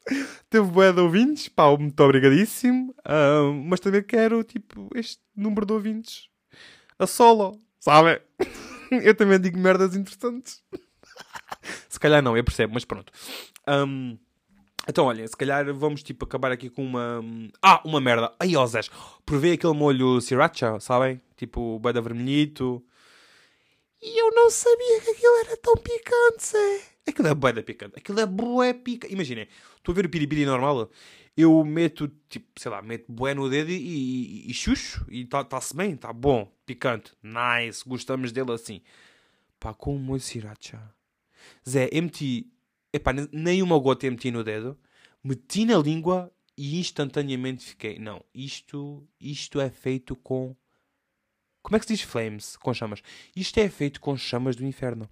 Teve 0.50 0.68
bué 0.68 0.92
de 0.92 1.02
ouvintes. 1.02 1.48
Pá, 1.48 1.76
muito 1.78 2.00
obrigadíssimo. 2.02 2.94
Ah, 3.04 3.52
mas 3.64 3.80
também 3.80 4.04
quero, 4.04 4.44
tipo, 4.44 4.90
este 4.96 5.22
número 5.36 5.66
de 5.66 5.74
ouvintes. 5.74 6.30
A 6.98 7.08
solo, 7.08 7.60
sabe? 7.80 8.22
eu 8.92 9.16
também 9.16 9.40
digo 9.40 9.60
merdas 9.60 9.96
interessantes. 9.96 10.64
se 11.90 12.00
calhar 12.00 12.22
não, 12.22 12.38
eu 12.38 12.44
percebo, 12.44 12.74
mas 12.74 12.86
pronto. 12.86 13.12
Ahm, 13.68 14.18
então, 14.88 15.06
olhem, 15.06 15.28
se 15.28 15.36
calhar 15.36 15.74
vamos, 15.74 16.04
tipo, 16.04 16.26
acabar 16.26 16.52
aqui 16.52 16.70
com 16.70 16.84
uma... 16.84 17.22
Ah, 17.62 17.82
uma 17.84 18.00
merda. 18.00 18.34
Aí, 18.40 18.56
ó 18.56 18.66
Zés. 18.66 18.90
Provei 19.26 19.54
aquele 19.54 19.74
molho 19.74 20.22
sriracha, 20.22 20.80
sabem? 20.80 21.20
Tipo, 21.36 21.82
de 21.84 22.02
vermelhito. 22.02 22.86
E 24.02 24.22
eu 24.22 24.32
não 24.32 24.52
sabia 24.52 25.02
que 25.02 25.10
aquilo 25.10 25.36
era 25.38 25.58
tão 25.58 25.76
picante, 25.76 26.46
Zé. 26.46 26.95
Aquilo 27.08 27.28
é 27.28 27.36
bué 27.36 27.54
da 27.54 27.62
picante. 27.62 27.98
Aquilo 27.98 28.20
é 28.20 28.26
bué 28.26 28.74
picante. 28.74 29.14
Imaginem, 29.14 29.48
estou 29.78 29.94
a 29.94 29.96
ver 29.96 30.06
o 30.06 30.10
piripiri 30.10 30.46
normal. 30.46 30.90
Eu 31.38 31.64
meto, 31.64 32.08
tipo, 32.30 32.48
sei 32.60 32.72
lá, 32.72 32.82
meto 32.82 33.12
bué 33.12 33.34
no 33.34 33.50
dedo 33.50 33.70
e, 33.70 33.76
e, 33.76 34.50
e 34.50 34.54
xuxo. 34.54 35.06
E 35.10 35.22
está-se 35.22 35.76
bem, 35.76 35.94
está 35.94 36.12
bom. 36.12 36.52
Picante. 36.66 37.12
Nice. 37.22 37.84
Gostamos 37.88 38.32
dele 38.32 38.52
assim. 38.52 38.82
Pá, 39.60 39.74
com 39.74 39.96
o 39.96 40.00
molho 40.00 40.22
sriracha. 40.22 40.82
Zé, 41.68 41.90
meti... 41.94 42.52
Epá, 42.92 43.12
nem 43.32 43.62
uma 43.62 43.78
gota 43.78 44.10
meti 44.10 44.32
no 44.32 44.44
dedo. 44.44 44.78
Meti 45.24 45.66
na 45.66 45.78
língua 45.78 46.32
e 46.58 46.80
instantaneamente 46.80 47.66
fiquei... 47.66 48.00
Não, 48.00 48.24
isto, 48.34 49.08
isto 49.20 49.60
é 49.60 49.70
feito 49.70 50.16
com... 50.16 50.56
Como 51.66 51.76
é 51.76 51.80
que 51.80 51.88
se 51.88 51.94
diz 51.96 52.04
flames? 52.04 52.56
Com 52.58 52.72
chamas. 52.76 53.02
Isto 53.36 53.60
é 53.60 53.68
feito 53.68 54.00
com 54.00 54.16
chamas 54.16 54.56
do 54.56 54.64
inferno. 54.64 55.10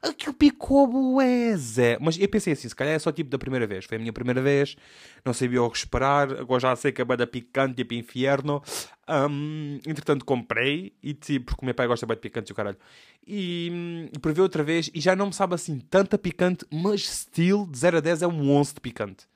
Aquilo 0.00 0.32
picou 0.32 0.86
bué, 0.86 1.56
Zé. 1.56 1.98
Mas 2.00 2.16
eu 2.16 2.28
pensei 2.28 2.52
assim, 2.52 2.68
se 2.68 2.76
calhar 2.76 2.94
é 2.94 2.98
só 3.00 3.10
tipo 3.10 3.28
da 3.28 3.36
primeira 3.36 3.66
vez. 3.66 3.86
Foi 3.86 3.96
a 3.96 3.98
minha 3.98 4.12
primeira 4.12 4.40
vez. 4.40 4.76
Não 5.24 5.34
sabia 5.34 5.60
o 5.60 5.68
que 5.68 5.78
esperar. 5.78 6.30
Agora 6.30 6.60
já 6.60 6.76
sei 6.76 6.92
que 6.92 7.02
é 7.02 7.04
bada 7.04 7.26
picante, 7.26 7.74
tipo 7.74 7.92
inferno. 7.94 8.62
Um, 9.08 9.80
entretanto 9.84 10.24
comprei. 10.24 10.92
E 11.02 11.12
tipo, 11.12 11.46
porque 11.46 11.62
o 11.62 11.64
meu 11.64 11.74
pai 11.74 11.88
gosta 11.88 12.06
bem 12.06 12.14
de 12.14 12.20
picante 12.20 12.50
e 12.50 12.52
o 12.52 12.54
caralho. 12.54 12.78
E, 13.26 13.68
hum, 13.72 14.08
provei 14.22 14.44
outra 14.44 14.62
vez. 14.62 14.88
E 14.94 15.00
já 15.00 15.16
não 15.16 15.26
me 15.26 15.32
sabe 15.32 15.56
assim 15.56 15.80
tanta 15.90 16.16
picante. 16.16 16.64
Mas 16.70 17.04
still, 17.04 17.66
de 17.68 17.78
0 17.78 17.96
a 17.96 18.00
10 18.00 18.22
é 18.22 18.28
um 18.28 18.52
11 18.52 18.74
de 18.74 18.80
picante. 18.80 19.26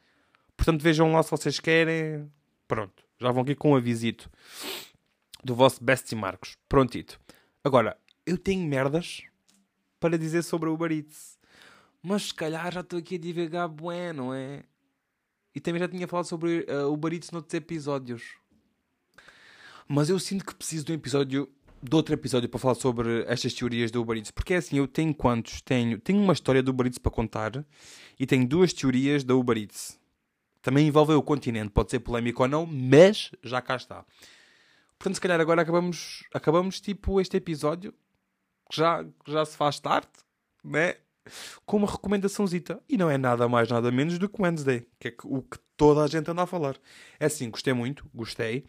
Portanto 0.57 0.83
vejam 0.83 1.11
lá 1.11 1.21
se 1.25 1.33
vocês 1.33 1.59
querem. 1.59 2.31
Pronto. 2.69 3.03
Já 3.19 3.33
vão 3.33 3.43
aqui 3.43 3.57
com 3.57 3.73
um 3.73 3.75
avisito. 3.75 4.31
Do 5.45 5.55
vosso 5.55 5.83
Bestie 5.83 6.17
Marcos. 6.17 6.57
Prontito. 6.69 7.21
Agora, 7.63 7.97
eu 8.27 8.39
tenho 8.39 8.67
merdas 8.67 9.23
para 9.99 10.17
dizer 10.19 10.43
sobre 10.43 10.69
o 10.69 10.75
Uber 10.75 10.91
Eats. 10.91 11.39
Mas 12.03 12.29
se 12.29 12.35
calhar 12.35 12.73
já 12.73 12.81
estou 12.81 12.99
aqui 12.99 13.17
a 13.17 13.19
divagar 13.19 13.69
bué, 13.69 14.13
não 14.13 14.33
é? 14.33 14.63
E 15.55 15.61
também 15.61 15.81
já 15.81 15.89
tinha 15.89 16.09
falado 16.09 16.25
sobre 16.25 16.67
uh, 16.69 16.89
o 16.89 16.95
Uber 16.95 17.13
Eats 17.13 17.31
noutros 17.31 17.53
episódios. 17.55 18.23
Mas 19.87 20.09
eu 20.09 20.19
sinto 20.19 20.45
que 20.47 20.55
preciso 20.55 20.87
de 20.87 20.93
um 20.93 20.95
episódio, 20.95 21.51
de 21.83 21.95
outro 21.95 22.15
episódio 22.15 22.49
para 22.49 22.61
falar 22.61 22.77
sobre 22.77 23.25
estas 23.27 23.53
teorias 23.53 23.91
do 23.91 24.01
Uber 24.01 24.17
Eats. 24.17 24.31
Porque 24.31 24.55
é 24.55 24.57
assim, 24.57 24.79
eu 24.79 24.89
tenho 24.89 25.15
quantos? 25.15 25.61
Tenho, 25.61 25.99
tenho 25.99 26.23
uma 26.23 26.33
história 26.33 26.63
do 26.63 26.71
Uber 26.71 26.87
Eats 26.87 26.99
para 26.99 27.11
contar 27.11 27.65
e 28.19 28.27
tenho 28.27 28.47
duas 28.47 28.73
teorias 28.73 29.23
da 29.23 29.35
Uber 29.35 29.59
Eats. 29.59 29.99
Também 30.63 30.87
envolve 30.87 31.13
o 31.13 31.23
continente, 31.23 31.71
pode 31.71 31.91
ser 31.91 32.01
polémico 32.01 32.43
ou 32.43 32.49
não, 32.49 32.67
mas 32.67 33.31
já 33.43 33.61
cá 33.61 33.77
está. 33.77 34.05
Portanto, 35.01 35.15
se 35.15 35.21
calhar 35.23 35.41
agora 35.41 35.63
acabamos, 35.63 36.23
acabamos 36.35 36.79
tipo 36.79 37.23
este 37.23 37.39
episódio, 37.39 37.95
que 38.71 38.77
já, 38.77 39.03
já 39.27 39.47
se 39.47 39.57
faz 39.57 39.81
tarde, 39.81 40.11
né? 40.63 40.97
Com 41.65 41.79
uma 41.79 41.91
recomendaçãozita. 41.91 42.83
E 42.87 42.99
não 42.99 43.09
é 43.11 43.17
nada 43.17 43.49
mais, 43.49 43.71
nada 43.71 43.91
menos 43.91 44.19
do 44.19 44.29
que 44.29 44.43
Wednesday, 44.43 44.87
que 44.99 45.09
é 45.09 45.15
o 45.25 45.41
que 45.41 45.59
toda 45.75 46.05
a 46.05 46.07
gente 46.07 46.31
anda 46.31 46.43
a 46.43 46.47
falar. 46.47 46.77
É 47.19 47.25
assim, 47.25 47.49
gostei 47.51 47.73
muito, 47.73 48.05
gostei. 48.15 48.67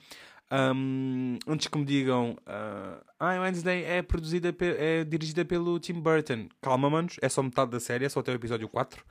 Um, 0.50 1.38
antes 1.46 1.68
que 1.68 1.78
me 1.78 1.84
digam, 1.84 2.38
uh, 2.48 3.06
ah, 3.20 3.42
Wednesday 3.42 3.84
é 3.84 4.02
produzida, 4.02 4.56
é 4.78 5.04
dirigida 5.04 5.44
pelo 5.44 5.82
Tim 5.82 6.00
Burton. 6.00 6.48
Calma, 6.62 6.90
manos, 6.90 7.18
é 7.22 7.28
só 7.28 7.44
metade 7.44 7.72
da 7.72 7.80
série, 7.82 8.06
é 8.06 8.10
só 8.10 8.22
até 8.22 8.32
o 8.32 8.36
episódio 8.36 8.70
4. 8.70 9.04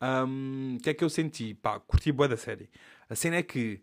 O 0.00 0.24
um, 0.24 0.78
que 0.82 0.88
é 0.88 0.94
que 0.94 1.04
eu 1.04 1.10
senti? 1.10 1.52
Pá, 1.52 1.78
curti 1.78 2.10
boa 2.10 2.26
da 2.28 2.38
série. 2.38 2.70
A 3.10 3.14
cena 3.14 3.36
é 3.36 3.42
que 3.42 3.82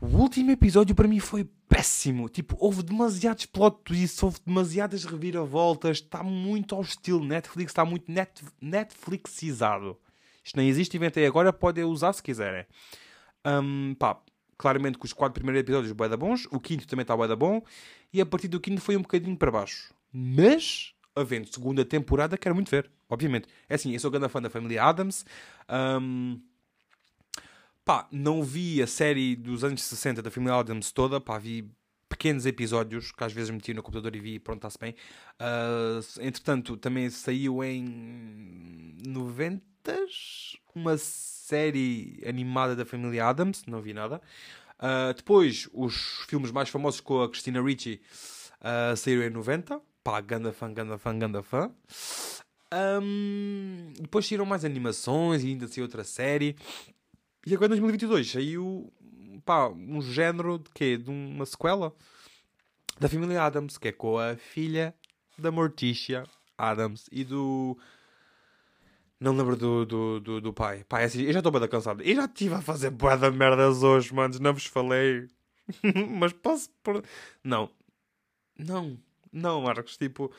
o 0.00 0.06
último 0.06 0.50
episódio 0.50 0.94
para 0.94 1.08
mim 1.08 1.20
foi 1.20 1.48
péssimo. 1.68 2.28
Tipo, 2.28 2.56
houve 2.58 2.82
demasiados 2.82 3.46
plot 3.46 3.78
twists, 3.84 4.22
houve 4.22 4.38
demasiadas 4.44 5.04
reviravoltas. 5.04 5.98
Está 5.98 6.22
muito 6.22 6.74
ao 6.74 6.82
estilo 6.82 7.24
Netflix, 7.24 7.70
está 7.70 7.84
muito 7.84 8.10
net, 8.10 8.44
Netflixizado. 8.60 9.98
Isto 10.44 10.56
nem 10.56 10.68
existe, 10.68 10.96
inventei 10.96 11.26
agora, 11.26 11.52
podem 11.52 11.84
usar 11.84 12.12
se 12.12 12.22
quiserem. 12.22 12.64
Um, 13.44 13.94
pá, 13.94 14.18
claramente 14.56 14.98
que 14.98 15.04
os 15.04 15.12
quatro 15.12 15.34
primeiros 15.34 15.60
episódios 15.60 15.92
bué 15.92 16.08
bons, 16.16 16.46
o 16.50 16.58
quinto 16.58 16.86
também 16.86 17.02
está 17.02 17.16
bué 17.16 17.34
bom, 17.36 17.62
e 18.12 18.20
a 18.20 18.26
partir 18.26 18.48
do 18.48 18.60
quinto 18.60 18.80
foi 18.80 18.96
um 18.96 19.02
bocadinho 19.02 19.36
para 19.36 19.50
baixo. 19.50 19.92
Mas, 20.12 20.94
havendo 21.14 21.52
segunda 21.52 21.84
temporada, 21.84 22.38
quero 22.38 22.54
muito 22.54 22.70
ver, 22.70 22.90
obviamente. 23.08 23.48
É 23.68 23.74
assim, 23.74 23.92
eu 23.92 24.00
sou 24.00 24.10
grande 24.10 24.28
fã 24.28 24.40
da 24.40 24.48
família 24.48 24.84
Adams. 24.84 25.24
Um, 25.68 26.40
Pá, 27.88 28.06
não 28.12 28.42
vi 28.42 28.82
a 28.82 28.86
série 28.86 29.34
dos 29.34 29.64
anos 29.64 29.82
60 29.82 30.20
da 30.20 30.30
família 30.30 30.56
Adams 30.56 30.92
toda, 30.92 31.18
pá, 31.18 31.38
vi 31.38 31.72
pequenos 32.06 32.44
episódios 32.44 33.10
que 33.10 33.24
às 33.24 33.32
vezes 33.32 33.48
meti 33.48 33.72
no 33.72 33.82
computador 33.82 34.14
e 34.14 34.20
vi 34.20 34.38
pronto, 34.38 34.58
está-se 34.58 34.78
bem. 34.78 34.94
Uh, 35.40 36.20
entretanto, 36.20 36.76
também 36.76 37.08
saiu 37.08 37.64
em 37.64 38.94
90 39.06 39.62
uma 40.74 40.98
série 40.98 42.22
animada 42.28 42.76
da 42.76 42.84
família 42.84 43.26
Adams, 43.26 43.64
não 43.66 43.80
vi 43.80 43.94
nada. 43.94 44.20
Uh, 44.78 45.14
depois, 45.14 45.66
os 45.72 46.26
filmes 46.28 46.50
mais 46.50 46.68
famosos 46.68 47.00
com 47.00 47.22
a 47.22 47.30
Christina 47.30 47.62
Ricci 47.62 48.02
uh, 48.60 48.94
saíram 48.98 49.22
em 49.22 49.30
90. 49.30 49.80
Pá, 50.04 50.20
ganda 50.20 50.52
fã, 50.52 50.70
ganda 50.74 50.98
fã, 50.98 51.18
ganda 51.18 51.42
fã. 51.42 51.70
Um, 53.02 53.94
depois 53.98 54.26
saíram 54.26 54.44
mais 54.44 54.62
animações 54.62 55.42
e 55.42 55.46
ainda 55.46 55.66
saiu 55.66 55.84
outra 55.84 56.04
série. 56.04 56.54
E 57.48 57.54
agora 57.54 57.74
em 57.74 57.80
2022 57.80 58.30
saiu 58.30 58.92
pá, 59.42 59.70
um 59.70 60.02
género 60.02 60.58
de 60.58 60.68
quê? 60.74 60.98
De 60.98 61.08
uma 61.08 61.46
sequela 61.46 61.94
da 63.00 63.08
família 63.08 63.42
Adams, 63.42 63.78
que 63.78 63.88
é 63.88 63.92
com 63.92 64.18
a 64.18 64.36
filha 64.36 64.94
da 65.38 65.50
Morticia 65.50 66.24
Adams 66.58 67.06
e 67.10 67.24
do. 67.24 67.78
Não 69.18 69.34
lembro 69.34 69.56
do, 69.56 69.86
do, 69.86 70.20
do, 70.20 70.40
do 70.42 70.52
pai. 70.52 70.84
Pá, 70.86 71.00
é 71.00 71.04
assim, 71.04 71.22
eu 71.22 71.32
já 71.32 71.38
estou 71.38 71.50
bem 71.50 71.66
cansado. 71.66 72.02
Eu 72.02 72.16
já 72.16 72.26
estive 72.26 72.54
a 72.54 72.60
fazer 72.60 72.90
boa 72.90 73.16
da 73.16 73.30
merdas 73.30 73.82
hoje, 73.82 74.12
manos. 74.12 74.38
Não 74.38 74.52
vos 74.52 74.66
falei. 74.66 75.26
Mas 76.20 76.34
posso. 76.34 76.68
Por... 76.82 77.02
Não. 77.42 77.70
Não. 78.58 78.98
Não, 79.32 79.62
Marcos. 79.62 79.96
Tipo, 79.96 80.30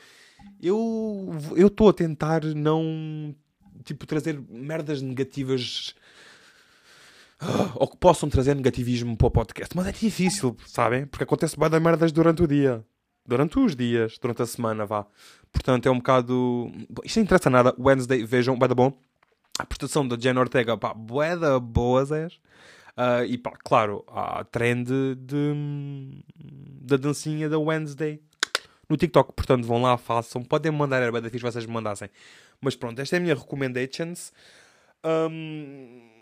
eu 0.62 1.34
estou 1.56 1.88
a 1.88 1.92
tentar 1.92 2.44
não. 2.44 3.34
Tipo, 3.82 4.06
trazer 4.06 4.40
merdas 4.48 5.02
negativas 5.02 5.96
ou 7.74 7.88
que 7.88 7.96
possam 7.96 8.28
trazer 8.28 8.54
negativismo 8.54 9.16
para 9.16 9.26
o 9.26 9.30
podcast. 9.30 9.76
Mas 9.76 9.86
é 9.86 9.92
difícil, 9.92 10.56
sabem? 10.66 11.06
Porque 11.06 11.24
acontece 11.24 11.58
bem 11.58 11.70
da 11.70 11.80
merdas 11.80 12.12
durante 12.12 12.42
o 12.42 12.46
dia. 12.46 12.84
Durante 13.26 13.58
os 13.58 13.76
dias, 13.76 14.18
durante 14.18 14.42
a 14.42 14.46
semana, 14.46 14.84
vá. 14.84 15.06
Portanto, 15.52 15.86
é 15.86 15.90
um 15.90 15.98
bocado. 15.98 16.70
Isto 17.04 17.18
não 17.18 17.24
interessa 17.24 17.50
nada. 17.50 17.74
Wednesday, 17.78 18.24
vejam, 18.24 18.58
vai 18.58 18.68
da 18.68 18.74
bom. 18.74 18.92
A 19.58 19.64
prestação 19.64 20.06
da 20.06 20.16
Jen 20.16 20.38
Ortega, 20.38 20.76
pá, 20.76 20.94
bué 20.94 21.36
da 21.36 21.58
boas, 21.60 22.10
é. 22.10 22.26
Uh, 22.26 23.24
e 23.26 23.38
pá, 23.38 23.52
claro, 23.64 24.04
a 24.08 24.44
trend 24.44 24.88
de, 25.16 26.22
da 26.82 26.96
dancinha 26.96 27.48
da 27.48 27.58
Wednesday 27.58 28.20
no 28.88 28.96
TikTok. 28.96 29.32
Portanto, 29.32 29.66
vão 29.66 29.80
lá, 29.80 29.96
façam. 29.96 30.42
Podem 30.42 30.72
mandar, 30.72 31.00
era 31.00 31.12
bem 31.12 31.22
da 31.22 31.30
fixe 31.30 31.42
vocês 31.42 31.64
me 31.64 31.72
mandassem. 31.72 32.10
Mas 32.60 32.74
pronto, 32.74 33.00
esta 33.00 33.16
é 33.16 33.18
a 33.18 33.20
minha 33.20 33.34
recommendations. 33.34 34.32
Um, 35.04 36.19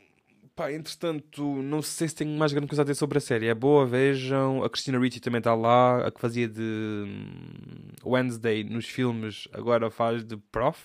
Pá, 0.59 0.73
entretanto, 0.73 1.62
não 1.62 1.81
sei 1.81 2.09
se 2.09 2.16
tenho 2.16 2.37
mais 2.37 2.53
grande 2.53 2.66
coisa 2.66 2.83
a 2.83 2.85
dizer 2.85 2.97
sobre 2.97 3.18
a 3.18 3.21
série. 3.21 3.47
É 3.47 3.55
boa, 3.55 3.87
vejam. 3.87 4.64
A 4.64 4.68
Christina 4.68 4.99
Ricci 4.99 5.21
também 5.21 5.38
está 5.38 5.55
lá. 5.55 6.05
A 6.05 6.11
que 6.11 6.21
fazia 6.21 6.49
de 6.49 6.61
hum, 6.61 7.92
Wednesday 8.05 8.64
nos 8.64 8.87
filmes, 8.87 9.47
agora 9.53 9.88
faz 9.88 10.25
de 10.25 10.37
Prof. 10.37 10.83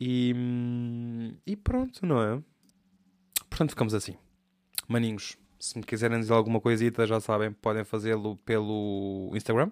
E, 0.00 0.34
hum, 0.36 1.32
e 1.46 1.54
pronto, 1.54 2.04
não 2.04 2.20
é? 2.20 2.42
Portanto, 3.48 3.70
ficamos 3.70 3.94
assim. 3.94 4.16
Maninhos, 4.88 5.36
se 5.60 5.78
me 5.78 5.84
quiserem 5.84 6.18
dizer 6.18 6.32
alguma 6.32 6.60
coisita, 6.60 7.06
já 7.06 7.20
sabem, 7.20 7.52
podem 7.52 7.84
fazê-lo 7.84 8.36
pelo 8.38 9.30
Instagram. 9.32 9.70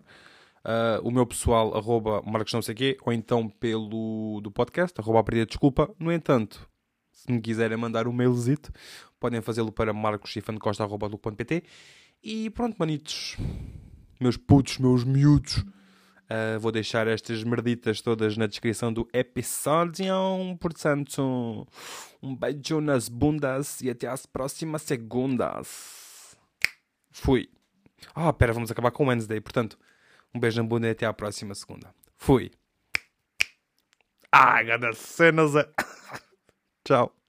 Uh, 0.64 1.02
o 1.02 1.10
meu 1.10 1.26
pessoal, 1.26 1.76
arroba 1.76 2.22
Marcos 2.22 2.52
não 2.52 2.62
sei 2.62 2.76
quê, 2.76 2.96
ou 3.04 3.12
então 3.12 3.48
pelo 3.48 4.40
do 4.40 4.52
podcast, 4.52 5.00
arroba 5.00 5.18
a 5.18 5.44
desculpa. 5.44 5.92
No 5.98 6.12
entanto, 6.12 6.69
se 7.20 7.30
me 7.30 7.40
quiserem 7.40 7.76
mandar 7.76 8.08
um 8.08 8.12
mailzito, 8.12 8.72
podem 9.18 9.42
fazê-lo 9.42 9.70
para 9.70 9.92
marcoschifandecosta.pt 9.92 11.62
E 12.22 12.48
pronto, 12.50 12.76
manitos, 12.78 13.36
meus 14.18 14.38
putos, 14.38 14.78
meus 14.78 15.04
miúdos, 15.04 15.58
uh, 15.58 16.58
vou 16.58 16.72
deixar 16.72 17.06
estas 17.06 17.44
merditas 17.44 18.00
todas 18.00 18.38
na 18.38 18.46
descrição 18.46 18.90
do 18.90 19.06
episódio. 19.12 20.06
Portanto, 20.58 21.66
um 22.22 22.34
beijo 22.34 22.80
nas 22.80 23.08
bundas 23.10 23.82
e 23.82 23.90
até 23.90 24.06
às 24.06 24.24
próximas 24.24 24.80
segundas. 24.82 26.36
Fui. 27.10 27.50
Ah, 28.14 28.32
pera, 28.32 28.54
vamos 28.54 28.70
acabar 28.70 28.90
com 28.92 29.08
Wednesday. 29.08 29.42
Portanto, 29.42 29.78
um 30.34 30.40
beijo 30.40 30.62
na 30.62 30.66
bunda 30.66 30.86
e 30.86 30.90
até 30.90 31.04
à 31.04 31.12
próxima 31.12 31.54
segunda. 31.54 31.94
Fui. 32.16 32.50
Ah, 34.32 34.64
cada 34.64 34.94
cenas. 34.94 35.52
Ciao. 36.90 37.19